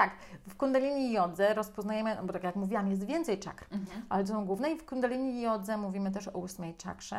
Tak, 0.00 0.10
w 0.48 0.56
kundalini 0.56 1.12
jodze 1.12 1.54
rozpoznajemy, 1.54 2.16
bo 2.22 2.32
tak 2.32 2.44
jak 2.44 2.56
mówiłam, 2.56 2.88
jest 2.90 3.04
więcej 3.06 3.38
czakr, 3.38 3.66
ale 4.08 4.24
to 4.24 4.32
są 4.32 4.46
główne 4.46 4.70
i 4.70 4.78
w 4.78 4.86
kundalini 4.86 5.40
jodze 5.42 5.76
mówimy 5.76 6.10
też 6.10 6.28
o 6.28 6.30
ósmej 6.30 6.74
czakrze. 6.74 7.16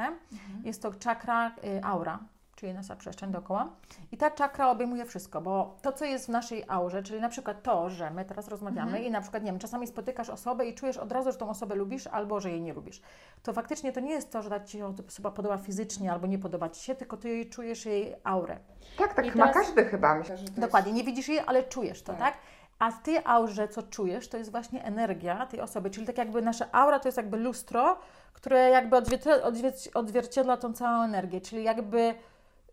Jest 0.63 0.82
to 0.82 0.93
czakra 0.93 1.47
y, 1.49 1.84
aura, 1.84 2.19
czyli 2.56 2.73
nasza 2.73 2.95
przestrzeń 2.95 3.32
dookoła. 3.32 3.69
I 4.12 4.17
ta 4.17 4.32
czakra 4.32 4.69
obejmuje 4.69 5.06
wszystko, 5.06 5.41
bo 5.41 5.77
to, 5.82 5.91
co 5.91 6.06
jest 6.06 6.25
w 6.25 6.29
naszej 6.29 6.63
aurze, 6.67 7.03
czyli 7.03 7.21
na 7.21 7.29
przykład 7.29 7.63
to, 7.63 7.89
że 7.89 8.12
my 8.12 8.25
teraz 8.25 8.47
rozmawiamy 8.47 9.01
i 9.01 9.12
na 9.12 9.21
przykład, 9.21 9.43
nie 9.43 9.51
wiem, 9.51 9.60
czasami 9.60 9.88
spotykasz 9.88 10.29
osobę 10.29 10.65
i 10.65 10.75
czujesz 10.75 10.97
od 10.97 11.12
razu, 11.12 11.32
że 11.32 11.38
tą 11.38 11.49
osobę 11.49 11.75
lubisz 11.75 12.08
albo, 12.08 12.39
że 12.39 12.51
jej 12.51 12.62
nie 12.62 12.73
lubisz. 12.73 13.01
To 13.43 13.53
faktycznie 13.53 13.91
to 13.91 13.99
nie 13.99 14.12
jest 14.12 14.32
to, 14.32 14.41
że 14.41 14.49
ta 14.49 14.60
Ci 14.60 14.77
się 14.77 14.93
osoba 15.08 15.32
podoba 15.32 15.58
fizycznie 15.58 16.12
albo 16.12 16.27
nie 16.27 16.39
podoba 16.39 16.69
Ci 16.69 16.84
się, 16.84 16.95
tylko 16.95 17.17
Ty 17.17 17.29
jej 17.29 17.49
czujesz 17.49 17.86
jej 17.86 18.15
aurę. 18.23 18.58
Tak, 18.97 19.13
tak 19.13 19.25
I 19.25 19.38
ma 19.38 19.47
teraz- 19.47 19.53
każdy 19.53 19.86
chyba, 19.86 20.15
myślę, 20.15 20.38
że 20.38 20.45
to 20.45 20.62
Dokładnie, 20.62 20.91
nie 20.93 21.03
widzisz 21.03 21.27
jej, 21.27 21.39
ale 21.45 21.63
czujesz 21.63 22.03
to, 22.03 22.13
Tak. 22.13 22.19
tak? 22.19 22.34
A 22.82 22.91
w 22.91 23.02
tej 23.02 23.17
aurze, 23.26 23.67
co 23.67 23.84
czujesz, 23.84 24.28
to 24.28 24.38
jest 24.38 24.52
właśnie 24.52 24.84
energia 24.84 25.46
tej 25.46 25.62
osoby, 25.62 25.89
czyli 25.89 26.08
tak 26.08 26.17
jakby 26.17 26.41
nasza 26.41 26.65
aura 26.72 27.00
to 27.00 27.08
jest 27.08 27.17
jakby 27.17 27.38
lustro, 27.38 27.98
które 28.34 28.70
jakby 28.70 28.96
odzwierciedla, 28.96 29.50
odzwier- 29.50 29.89
odzwierciedla 29.94 30.58
tą 30.58 30.74
całą 30.74 31.04
energię, 31.04 31.41
czyli 31.41 31.63
jakby 31.63 32.15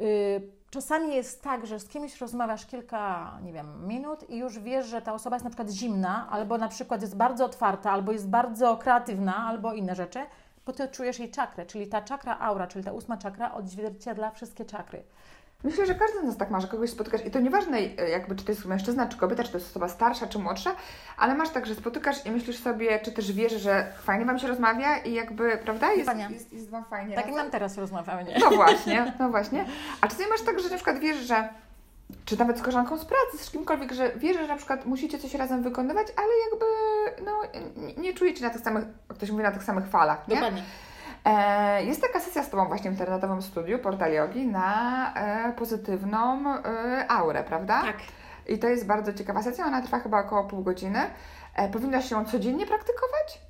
y, 0.00 0.40
czasami 0.70 1.14
jest 1.14 1.42
tak, 1.42 1.66
że 1.66 1.80
z 1.80 1.88
kimś 1.88 2.20
rozmawiasz 2.20 2.66
kilka, 2.66 3.32
nie 3.42 3.52
wiem, 3.52 3.88
minut 3.88 4.30
i 4.30 4.38
już 4.38 4.58
wiesz, 4.58 4.86
że 4.86 5.02
ta 5.02 5.12
osoba 5.14 5.36
jest 5.36 5.44
na 5.44 5.50
przykład 5.50 5.70
zimna, 5.70 6.28
albo 6.30 6.58
na 6.58 6.68
przykład 6.68 7.02
jest 7.02 7.16
bardzo 7.16 7.44
otwarta, 7.44 7.90
albo 7.90 8.12
jest 8.12 8.28
bardzo 8.28 8.76
kreatywna, 8.76 9.36
albo 9.36 9.72
inne 9.72 9.94
rzeczy, 9.94 10.20
bo 10.66 10.72
ty 10.72 10.88
czujesz 10.88 11.18
jej 11.18 11.30
czakrę, 11.30 11.66
czyli 11.66 11.86
ta 11.86 12.02
czakra 12.02 12.38
aura, 12.38 12.66
czyli 12.66 12.84
ta 12.84 12.92
ósma 12.92 13.16
czakra 13.16 13.54
odzwierciedla 13.54 14.30
wszystkie 14.30 14.64
czakry. 14.64 15.02
Myślę, 15.64 15.86
że 15.86 15.94
każdy 15.94 16.20
z 16.20 16.24
nas 16.24 16.36
tak 16.36 16.50
ma, 16.50 16.60
że 16.60 16.68
kogoś 16.68 16.90
spotykasz 16.90 17.26
i 17.26 17.30
to 17.30 17.40
nieważne 17.40 17.78
e, 17.78 18.08
jakby 18.08 18.36
czy 18.36 18.44
to 18.44 18.52
jest 18.52 18.64
mężczyzna, 18.64 19.06
czy 19.06 19.16
kobieta, 19.16 19.44
czy 19.44 19.52
to 19.52 19.58
jest 19.58 19.70
osoba 19.70 19.88
starsza, 19.88 20.26
czy 20.26 20.38
młodsza, 20.38 20.74
ale 21.16 21.34
masz 21.34 21.50
tak, 21.50 21.66
że 21.66 21.74
spotykasz 21.74 22.26
i 22.26 22.30
myślisz 22.30 22.58
sobie, 22.58 22.98
czy 22.98 23.12
też 23.12 23.32
wiesz, 23.32 23.52
że 23.52 23.92
fajnie 24.02 24.24
Wam 24.24 24.38
się 24.38 24.48
rozmawia 24.48 24.98
i 24.98 25.12
jakby, 25.12 25.58
prawda, 25.64 25.92
jest, 25.92 26.06
Fajnie. 26.06 26.28
jest, 26.30 26.52
jest 26.52 26.70
Wam 26.70 26.84
fajnie 26.84 27.14
Tak 27.14 27.26
jak 27.26 27.36
nam 27.36 27.50
teraz 27.50 27.78
rozmawiamy, 27.78 28.24
nie? 28.24 28.38
No 28.38 28.50
właśnie, 28.62 29.12
no 29.18 29.28
właśnie. 29.28 29.64
A 30.00 30.08
czasami 30.08 30.28
masz 30.28 30.42
tak, 30.42 30.60
że 30.60 30.68
na 30.68 30.74
przykład 30.74 30.98
wiesz, 30.98 31.16
że 31.16 31.48
czy 32.24 32.38
nawet 32.38 32.58
z 32.58 32.60
koleżanką 32.60 32.98
z 32.98 33.04
pracy, 33.04 33.44
z 33.44 33.50
kimkolwiek, 33.50 33.92
że 33.92 34.12
wiesz, 34.16 34.36
że 34.36 34.48
na 34.48 34.56
przykład 34.56 34.86
musicie 34.86 35.18
coś 35.18 35.34
razem 35.34 35.62
wykonywać, 35.62 36.06
ale 36.16 36.28
jakby 36.50 36.66
no, 37.24 37.40
nie, 38.02 38.14
czujecie 38.14 38.44
na 38.44 38.50
tych 38.50 38.62
samych, 38.62 38.84
jak 38.84 39.16
ktoś 39.16 39.30
mówi, 39.30 39.42
na 39.42 39.52
tych 39.52 39.62
samych 39.62 39.86
falach, 39.86 40.28
nie? 40.28 40.34
Dokładnie. 40.34 40.62
E, 41.24 41.84
jest 41.84 42.02
taka 42.02 42.20
sesja 42.20 42.42
z 42.42 42.50
Tobą 42.50 42.68
właśnie 42.68 42.90
w 42.90 42.92
internetowym 42.92 43.42
studiu 43.42 43.78
Portal 43.78 44.12
Yogi 44.12 44.46
na 44.46 45.14
e, 45.14 45.52
pozytywną 45.52 46.48
e, 46.56 47.06
aurę, 47.08 47.44
prawda? 47.44 47.82
Tak. 47.82 47.96
I 48.46 48.58
to 48.58 48.68
jest 48.68 48.86
bardzo 48.86 49.12
ciekawa 49.12 49.42
sesja, 49.42 49.66
ona 49.66 49.82
trwa 49.82 49.98
chyba 50.00 50.20
około 50.20 50.44
pół 50.44 50.62
godziny. 50.62 50.98
Powinnaś 51.72 52.10
ją 52.10 52.24
codziennie 52.24 52.66
praktykować? 52.66 53.48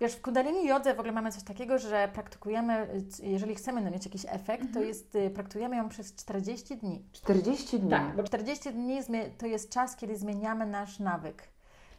Wiesz, 0.00 0.14
w 0.14 0.22
Kundalini 0.22 0.66
Jodze 0.66 0.94
w 0.94 0.98
ogóle 0.98 1.12
mamy 1.12 1.32
coś 1.32 1.42
takiego, 1.42 1.78
że 1.78 2.08
praktykujemy, 2.12 3.02
jeżeli 3.22 3.54
chcemy 3.54 3.90
mieć 3.90 4.04
jakiś 4.04 4.22
efekt, 4.28 4.74
to 4.74 4.80
jest, 4.80 5.14
y, 5.14 5.30
praktykujemy 5.30 5.76
ją 5.76 5.88
przez 5.88 6.14
40 6.14 6.76
dni. 6.76 7.04
40 7.12 7.80
dni. 7.80 7.90
Tak, 7.90 8.16
Bo 8.16 8.22
40 8.22 8.72
dni 8.72 9.00
to 9.38 9.46
jest 9.46 9.70
czas, 9.70 9.96
kiedy 9.96 10.16
zmieniamy 10.16 10.66
nasz 10.66 10.98
nawyk. 10.98 11.42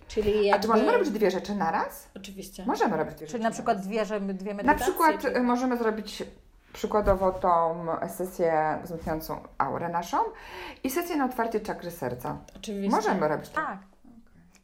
Czyli 0.09 0.39
A 0.39 0.41
jakby... 0.43 0.61
czy 0.63 0.67
możemy 0.69 0.91
robić 0.91 1.09
dwie 1.09 1.31
rzeczy 1.31 1.55
naraz? 1.55 2.09
Oczywiście. 2.15 2.65
Możemy 2.65 2.97
robić 2.97 3.15
dwie 3.15 3.25
rzeczy 3.25 3.31
Czyli 3.31 3.43
na 3.43 3.51
przykład 3.51 3.81
dwie, 3.81 4.05
że 4.05 4.19
dwie 4.21 4.51
Na 4.53 4.57
medytacje. 4.57 4.85
przykład 4.85 5.21
czy... 5.21 5.41
możemy 5.41 5.77
zrobić 5.77 6.23
przykładowo 6.73 7.31
tą 7.31 7.85
sesję 8.17 8.79
wzmacniającą 8.83 9.41
aurę 9.57 9.89
naszą 9.89 10.17
i 10.83 10.89
sesję 10.89 11.15
na 11.15 11.25
otwarcie 11.25 11.59
czakry 11.59 11.91
serca. 11.91 12.37
Oczywiście. 12.55 12.95
Możemy 12.95 13.27
robić 13.27 13.49
tak. 13.49 13.65
Tak. 13.65 13.77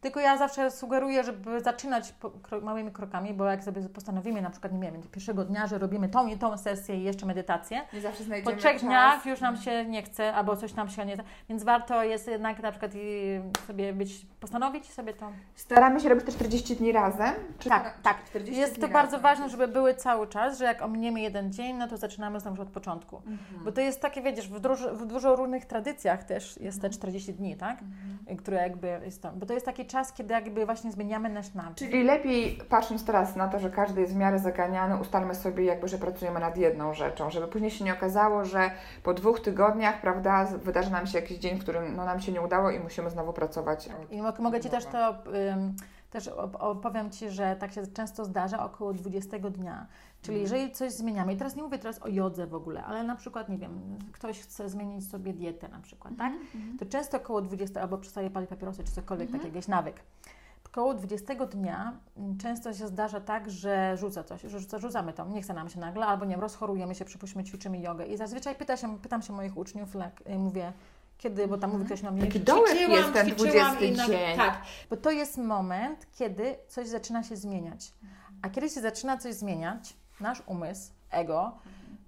Tylko 0.06 0.20
ja 0.20 0.38
zawsze 0.38 0.72
sugeruję, 0.72 1.24
żeby 1.24 1.62
zaczynać 1.62 2.14
małymi 2.62 2.92
krokami, 2.92 3.34
bo 3.34 3.46
jak 3.46 3.64
sobie 3.64 3.82
postanowimy 3.90 4.42
na 4.42 4.50
przykład, 4.50 4.74
nie 4.74 4.92
wiem, 4.92 5.02
pierwszego 5.12 5.46
dnia, 5.46 5.68
że 5.68 5.78
robimy 5.78 6.10
tą 6.10 6.28
i 6.28 6.38
tą 6.38 6.58
sesję 6.58 6.96
i 6.98 7.04
jeszcze 7.04 7.26
medytację, 7.26 7.82
Nie 7.94 8.02
zawsze 8.02 8.24
po 8.44 8.52
trzech 8.52 8.72
czas. 8.74 8.82
dniach 8.82 9.26
już 9.26 9.42
nam 9.42 9.58
się 9.58 9.86
nie 9.86 10.04
chce, 10.04 10.34
albo 10.34 10.56
coś 10.58 10.74
nam 10.74 10.90
się 10.90 11.06
nie... 11.06 11.16
Więc 11.50 11.64
warto 11.64 12.04
jest 12.04 12.28
jednak 12.28 12.60
na 12.64 12.72
przykład 12.72 12.92
i 12.96 13.40
sobie 13.68 13.94
być, 13.94 14.26
postanowić 14.40 14.92
sobie 14.94 15.14
to 15.14 15.32
Staramy 15.56 16.00
się 16.00 16.10
robić 16.10 16.26
te 16.26 16.32
40 16.32 16.76
dni 16.76 16.92
razem? 16.92 17.34
Czy 17.60 17.70
Tak, 17.70 17.84
to- 17.98 18.04
tak. 18.04 18.26
40 18.26 18.60
Jest 18.62 18.74
dni 18.74 18.82
to 18.82 18.88
bardzo 18.88 19.12
razem. 19.18 19.22
ważne, 19.22 19.50
żeby 19.50 19.68
były 19.68 19.96
cały 19.96 20.28
czas, 20.28 20.58
że 20.60 20.66
jak 20.66 20.82
ominiemy 20.82 21.22
jeden 21.22 21.54
dzień, 21.54 21.76
no 21.78 21.88
to 21.88 21.98
zaczynamy 21.98 22.40
znowu 22.40 22.62
od 22.62 22.70
początku. 22.70 23.16
Mhm. 23.18 23.64
Bo 23.66 23.72
to 23.72 23.82
jest 23.82 24.02
takie, 24.02 24.22
wiesz, 24.22 24.50
w 24.50 24.60
dużo, 24.60 24.96
w 24.96 25.06
dużo 25.06 25.36
różnych 25.36 25.66
tradycjach 25.66 26.24
też 26.24 26.58
jest 26.62 26.78
Mhm. 26.78 26.82
te 26.92 26.98
40 26.98 27.34
dni, 27.34 27.56
tak? 27.56 27.80
Które 28.38 28.58
jakby 28.58 28.88
jest 29.06 29.22
to, 29.22 29.32
bo 29.32 29.46
to 29.46 29.54
jest 29.54 29.66
taki 29.66 29.86
czas, 29.96 30.14
kiedy 30.14 30.34
jakby 30.34 30.66
właśnie 30.66 30.92
zmieniamy 30.92 31.30
nasz 31.30 31.54
nawyk. 31.54 31.76
Czyli 31.78 32.04
lepiej 32.04 32.60
patrząc 32.70 33.06
teraz 33.06 33.36
na 33.36 33.48
to, 33.48 33.60
że 33.60 33.70
każdy 33.70 34.02
jest 34.02 34.14
w 34.14 34.18
miarę 34.18 34.40
zaganiany, 34.40 34.98
ustalmy 34.98 35.36
sobie 35.36 35.66
jakby, 35.66 35.88
że 35.88 35.98
pracujemy 35.98 36.40
nad 36.40 36.58
jedną 36.58 36.94
rzeczą, 36.94 37.30
żeby 37.30 37.48
później 37.48 37.72
się 37.72 37.86
nie 37.86 37.94
okazało, 37.94 38.46
że 38.46 38.72
po 39.04 39.14
dwóch 39.14 39.40
tygodniach, 39.40 40.02
prawda, 40.02 40.46
wydarzy 40.46 40.92
nam 40.92 41.08
się 41.08 41.20
jakiś 41.20 41.38
dzień, 41.38 41.60
w 41.60 41.62
którym 41.62 41.96
no, 41.96 42.06
nam 42.06 42.20
się 42.20 42.32
nie 42.32 42.42
udało 42.42 42.72
i 42.72 42.80
musimy 42.80 43.10
znowu 43.10 43.34
pracować. 43.34 43.88
od- 43.88 44.12
I 44.12 44.22
mo- 44.22 44.34
mogę 44.40 44.60
Ci 44.62 44.70
też 44.70 44.86
to, 44.86 45.10
ym, 45.10 45.76
też 46.16 46.28
op- 46.28 46.56
opowiem 46.60 47.12
Ci, 47.12 47.30
że 47.30 47.56
tak 47.56 47.72
się 47.72 47.88
często 47.88 48.26
zdarza 48.26 48.66
około 48.66 48.94
20 48.94 49.40
dnia. 49.40 49.88
Czyli 50.22 50.38
Mhm. 50.38 50.42
jeżeli 50.44 50.72
coś 50.76 50.92
zmieniamy, 50.92 51.34
i 51.34 51.38
teraz 51.38 51.56
nie 51.56 51.64
mówię 51.64 51.78
teraz 51.80 52.02
o 52.02 52.08
jodze 52.08 52.48
w 52.48 52.56
ogóle, 52.56 52.84
ale 52.84 53.04
na 53.04 53.16
przykład, 53.16 53.50
nie 53.50 53.58
wiem, 53.58 53.80
ktoś 54.12 54.40
chce 54.40 54.70
zmienić 54.70 55.10
sobie 55.10 55.34
dietę 55.34 55.68
na 55.68 55.80
przykład, 55.80 56.14
tak? 56.18 56.34
Mhm. 56.34 56.78
To 56.78 56.86
często 56.86 57.18
około 57.18 57.42
20, 57.42 57.82
albo 57.82 57.98
przestaje 57.98 58.30
palić 58.30 58.50
papierosy, 58.50 58.84
czy 58.84 58.92
cokolwiek 58.92 59.26
Mhm. 59.28 59.40
takiego, 59.42 59.56
jakiś 59.58 59.68
nawyk. 59.68 59.96
Około 60.66 60.94
20 60.94 61.46
dnia 61.46 61.94
mm, 62.18 62.38
często 62.38 62.74
się 62.74 62.88
zdarza 62.88 63.20
tak, 63.22 63.50
że 63.50 63.98
rzuca 63.98 64.24
coś, 64.24 64.42
że 64.42 64.60
rzuca, 64.60 64.80
rzucamy 64.80 65.14
to, 65.14 65.26
nie 65.26 65.42
chce 65.42 65.54
nam 65.54 65.70
się 65.70 65.80
nagle, 65.80 66.06
albo 66.06 66.26
nie 66.26 66.32
wiem, 66.32 66.42
rozchorujemy 66.42 66.96
się, 66.96 67.06
przypuśćmy, 67.06 67.44
ćwiczymy 67.44 67.80
jogę. 67.80 68.06
I 68.06 68.18
zazwyczaj 68.18 68.56
pyta 68.56 68.78
się, 68.78 69.00
pytam 69.00 69.22
się 69.22 69.34
moich 69.34 69.58
uczniów, 69.58 69.96
y, 70.30 70.38
mówię, 70.38 70.74
kiedy, 71.18 71.48
bo 71.48 71.58
tam 71.58 71.72
mówi 71.72 71.86
ktoś 71.86 72.02
na 72.02 72.12
mnie, 72.12 72.22
Taki 72.22 72.40
dołek 72.40 72.70
ćwiczyłam, 72.72 72.92
jest 72.92 73.14
ten 73.14 73.28
ćwiczyłam 73.28 73.76
20 73.78 73.86
i 73.86 73.92
na- 73.92 74.08
dzień. 74.08 74.38
Tak, 74.38 74.62
bo 74.90 74.98
to 74.98 75.12
jest 75.12 75.38
moment, 75.38 76.08
kiedy 76.12 76.56
coś 76.68 76.88
zaczyna 76.88 77.24
się 77.24 77.36
zmieniać. 77.36 77.94
A 78.42 78.50
kiedy 78.50 78.70
się 78.70 78.82
zaczyna 78.82 79.18
coś 79.18 79.34
zmieniać, 79.34 79.94
nasz 80.20 80.44
umysł, 80.46 80.92
ego, 81.12 81.58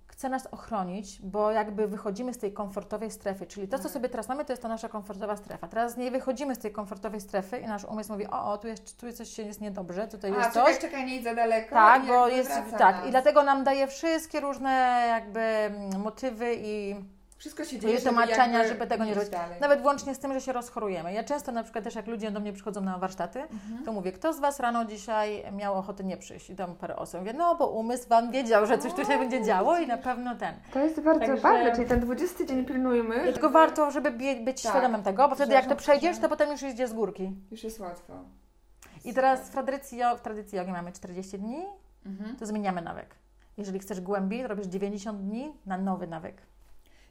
chce 0.07 0.29
nas 0.29 0.47
ochronić, 0.47 1.21
bo 1.21 1.51
jakby 1.51 1.87
wychodzimy 1.87 2.33
z 2.33 2.37
tej 2.37 2.53
komfortowej 2.53 3.11
strefy, 3.11 3.45
czyli 3.45 3.67
to, 3.67 3.79
co 3.79 3.89
sobie 3.89 4.09
teraz 4.09 4.27
mamy, 4.27 4.45
to 4.45 4.53
jest 4.53 4.61
ta 4.63 4.67
nasza 4.67 4.89
komfortowa 4.89 5.37
strefa. 5.37 5.67
Teraz 5.67 5.93
z 5.93 5.97
niej 5.97 6.11
wychodzimy 6.11 6.55
z 6.55 6.59
tej 6.59 6.71
komfortowej 6.71 7.21
strefy 7.21 7.57
i 7.57 7.67
nasz 7.67 7.83
umysł 7.85 8.11
mówi, 8.11 8.27
o, 8.27 8.51
o 8.51 8.57
tu, 8.57 8.67
jest, 8.67 8.97
tu 8.99 9.13
coś 9.13 9.29
się 9.29 9.43
jest 9.43 9.61
niedobrze, 9.61 10.07
tutaj 10.07 10.31
A, 10.31 10.37
jest 10.37 10.53
czekaj, 10.53 10.73
coś. 10.73 10.81
czekaj, 10.81 11.05
nie 11.05 11.15
idź 11.15 11.23
za 11.23 11.35
daleko. 11.35 11.69
Tak, 11.69 12.05
bo 12.07 12.27
jest, 12.27 12.51
tak, 12.77 12.95
nas. 12.95 13.07
i 13.07 13.11
dlatego 13.11 13.43
nam 13.43 13.63
daje 13.63 13.87
wszystkie 13.87 14.39
różne 14.39 15.03
jakby 15.09 15.71
motywy 15.97 16.55
i 16.57 16.95
Wszystko 17.37 17.65
się 17.65 17.77
i 17.77 17.79
dzieje, 17.79 17.97
żeby 17.97 18.09
tłumaczenia, 18.09 18.57
jakby 18.57 18.67
żeby 18.73 18.87
tego 18.87 19.05
nie 19.05 19.13
robić. 19.13 19.29
dalej. 19.29 19.59
Nawet 19.61 19.81
włącznie 19.81 20.15
z 20.15 20.19
tym, 20.19 20.33
że 20.33 20.41
się 20.41 20.53
rozchorujemy. 20.53 21.13
Ja 21.13 21.23
często 21.23 21.51
na 21.51 21.63
przykład 21.63 21.83
też 21.83 21.95
jak 21.95 22.07
ludzie 22.07 22.31
do 22.31 22.39
mnie 22.39 22.53
przychodzą 22.53 22.81
na 22.81 22.97
warsztaty, 22.97 23.41
Mhm. 23.41 23.83
to 23.85 23.91
mówię, 23.91 24.11
kto 24.11 24.33
z 24.33 24.39
Was 24.39 24.59
rano 24.59 24.85
dzisiaj 24.85 25.43
miał 25.51 25.73
ochotę 25.73 26.03
nie 26.03 26.17
przyjść? 26.17 26.49
I 26.49 26.55
tam 26.55 26.75
parę 26.75 26.95
osób. 26.95 27.19
Mówię, 27.19 27.33
no 27.33 27.55
bo 27.55 27.67
umysł 27.69 28.09
Wam 28.09 28.31
wiedział, 28.31 28.65
że 28.65 28.77
coś 28.77 28.93
tu 28.93 29.05
się 29.05 29.17
będzie 29.17 29.43
działo 29.43 29.77
i 29.79 29.87
na 29.87 29.97
pewno 29.97 30.35
ten. 30.35 30.55
To 30.73 30.79
jest 30.79 31.01
bardzo 31.01 31.19
Także- 31.25 31.41
ważne, 31.41 31.75
czyli 31.75 31.87
ten 31.87 31.99
20 31.99 32.45
dzień 32.45 32.65
pilnujmy. 32.65 33.15
Dlatego 33.15 33.35
żeby- 33.47 33.53
warto, 33.53 33.91
żeby 33.91 34.11
być 34.45 34.61
Tak. 34.63 34.71
świadomym 34.71 35.03
tego, 35.03 35.29
bo 35.29 35.35
wtedy 35.35 35.53
jak 35.53 35.65
to 35.65 35.75
przejdziesz, 35.75 36.15
że- 36.15 36.21
to 36.21 36.29
potem 36.29 36.51
już 36.51 36.63
idzie 36.63 36.87
z 36.87 36.93
górki. 36.93 37.31
Już 37.51 37.63
jest 37.63 37.79
łatwo. 37.79 38.13
I 39.05 39.13
teraz 39.13 39.39
w 39.41 39.49
tradycji, 39.51 39.99
w 40.17 40.21
tradycji 40.21 40.57
jogi 40.57 40.71
mamy 40.71 40.91
40 40.91 41.39
dni, 41.39 41.65
Mhm. 42.05 42.35
to 42.35 42.45
zmieniamy 42.45 42.81
nawyk. 42.81 43.15
Jeżeli 43.57 43.79
chcesz 43.79 44.01
głębiej, 44.01 44.41
to 44.41 44.47
robisz 44.47 44.67
90 44.67 45.21
dni 45.21 45.53
na 45.65 45.77
nowy 45.77 46.07
nawyk. 46.07 46.41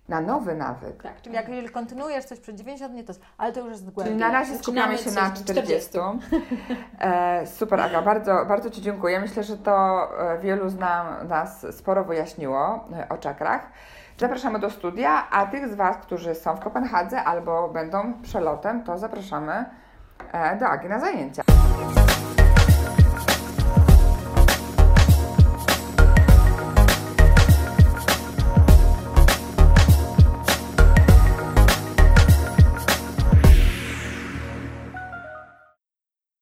Na 0.08 0.20
nowy 0.20 0.54
nawyk. 0.54 1.02
Tak, 1.02 1.22
czyli 1.22 1.34
jak 1.34 1.48
jeżeli 1.48 1.68
kontynuujesz 1.68 2.24
coś 2.24 2.40
przez 2.40 2.54
90 2.54 2.92
dni, 2.92 3.04
to 3.04 3.12
ale 3.38 3.52
to 3.52 3.60
już 3.60 3.68
jest 3.70 3.90
głębiej. 3.90 4.04
Czyli 4.14 4.20
na 4.26 4.32
razie 4.32 4.56
Zaczynamy 4.56 4.98
skupiamy 4.98 5.14
się 5.14 5.20
na 5.20 5.30
coś- 5.30 5.44
40. 5.44 5.98
E, 7.00 7.46
super, 7.46 7.80
Aga, 7.80 8.02
bardzo, 8.02 8.44
bardzo 8.48 8.70
Ci 8.70 8.82
dziękuję. 8.82 9.20
Myślę, 9.20 9.42
że 9.42 9.56
to 9.58 10.08
e, 10.32 10.38
wielu 10.38 10.68
z 10.68 10.78
nam, 10.78 11.28
nas 11.28 11.66
sporo 11.70 12.04
wyjaśniło 12.04 12.84
e, 12.92 13.08
o 13.08 13.18
czakrach. 13.18 13.66
Zapraszamy 14.18 14.58
do 14.58 14.70
studia, 14.70 15.30
a 15.30 15.46
tych 15.46 15.68
z 15.68 15.74
Was, 15.74 15.96
którzy 15.96 16.34
są 16.34 16.56
w 16.56 16.60
Kopenhadze 16.60 17.24
albo 17.24 17.68
będą 17.68 18.12
przelotem, 18.22 18.84
to 18.84 18.98
zapraszamy 18.98 19.64
e, 20.32 20.56
do 20.56 20.66
Agi 20.68 20.88
na 20.88 21.00
zajęcia. 21.00 21.42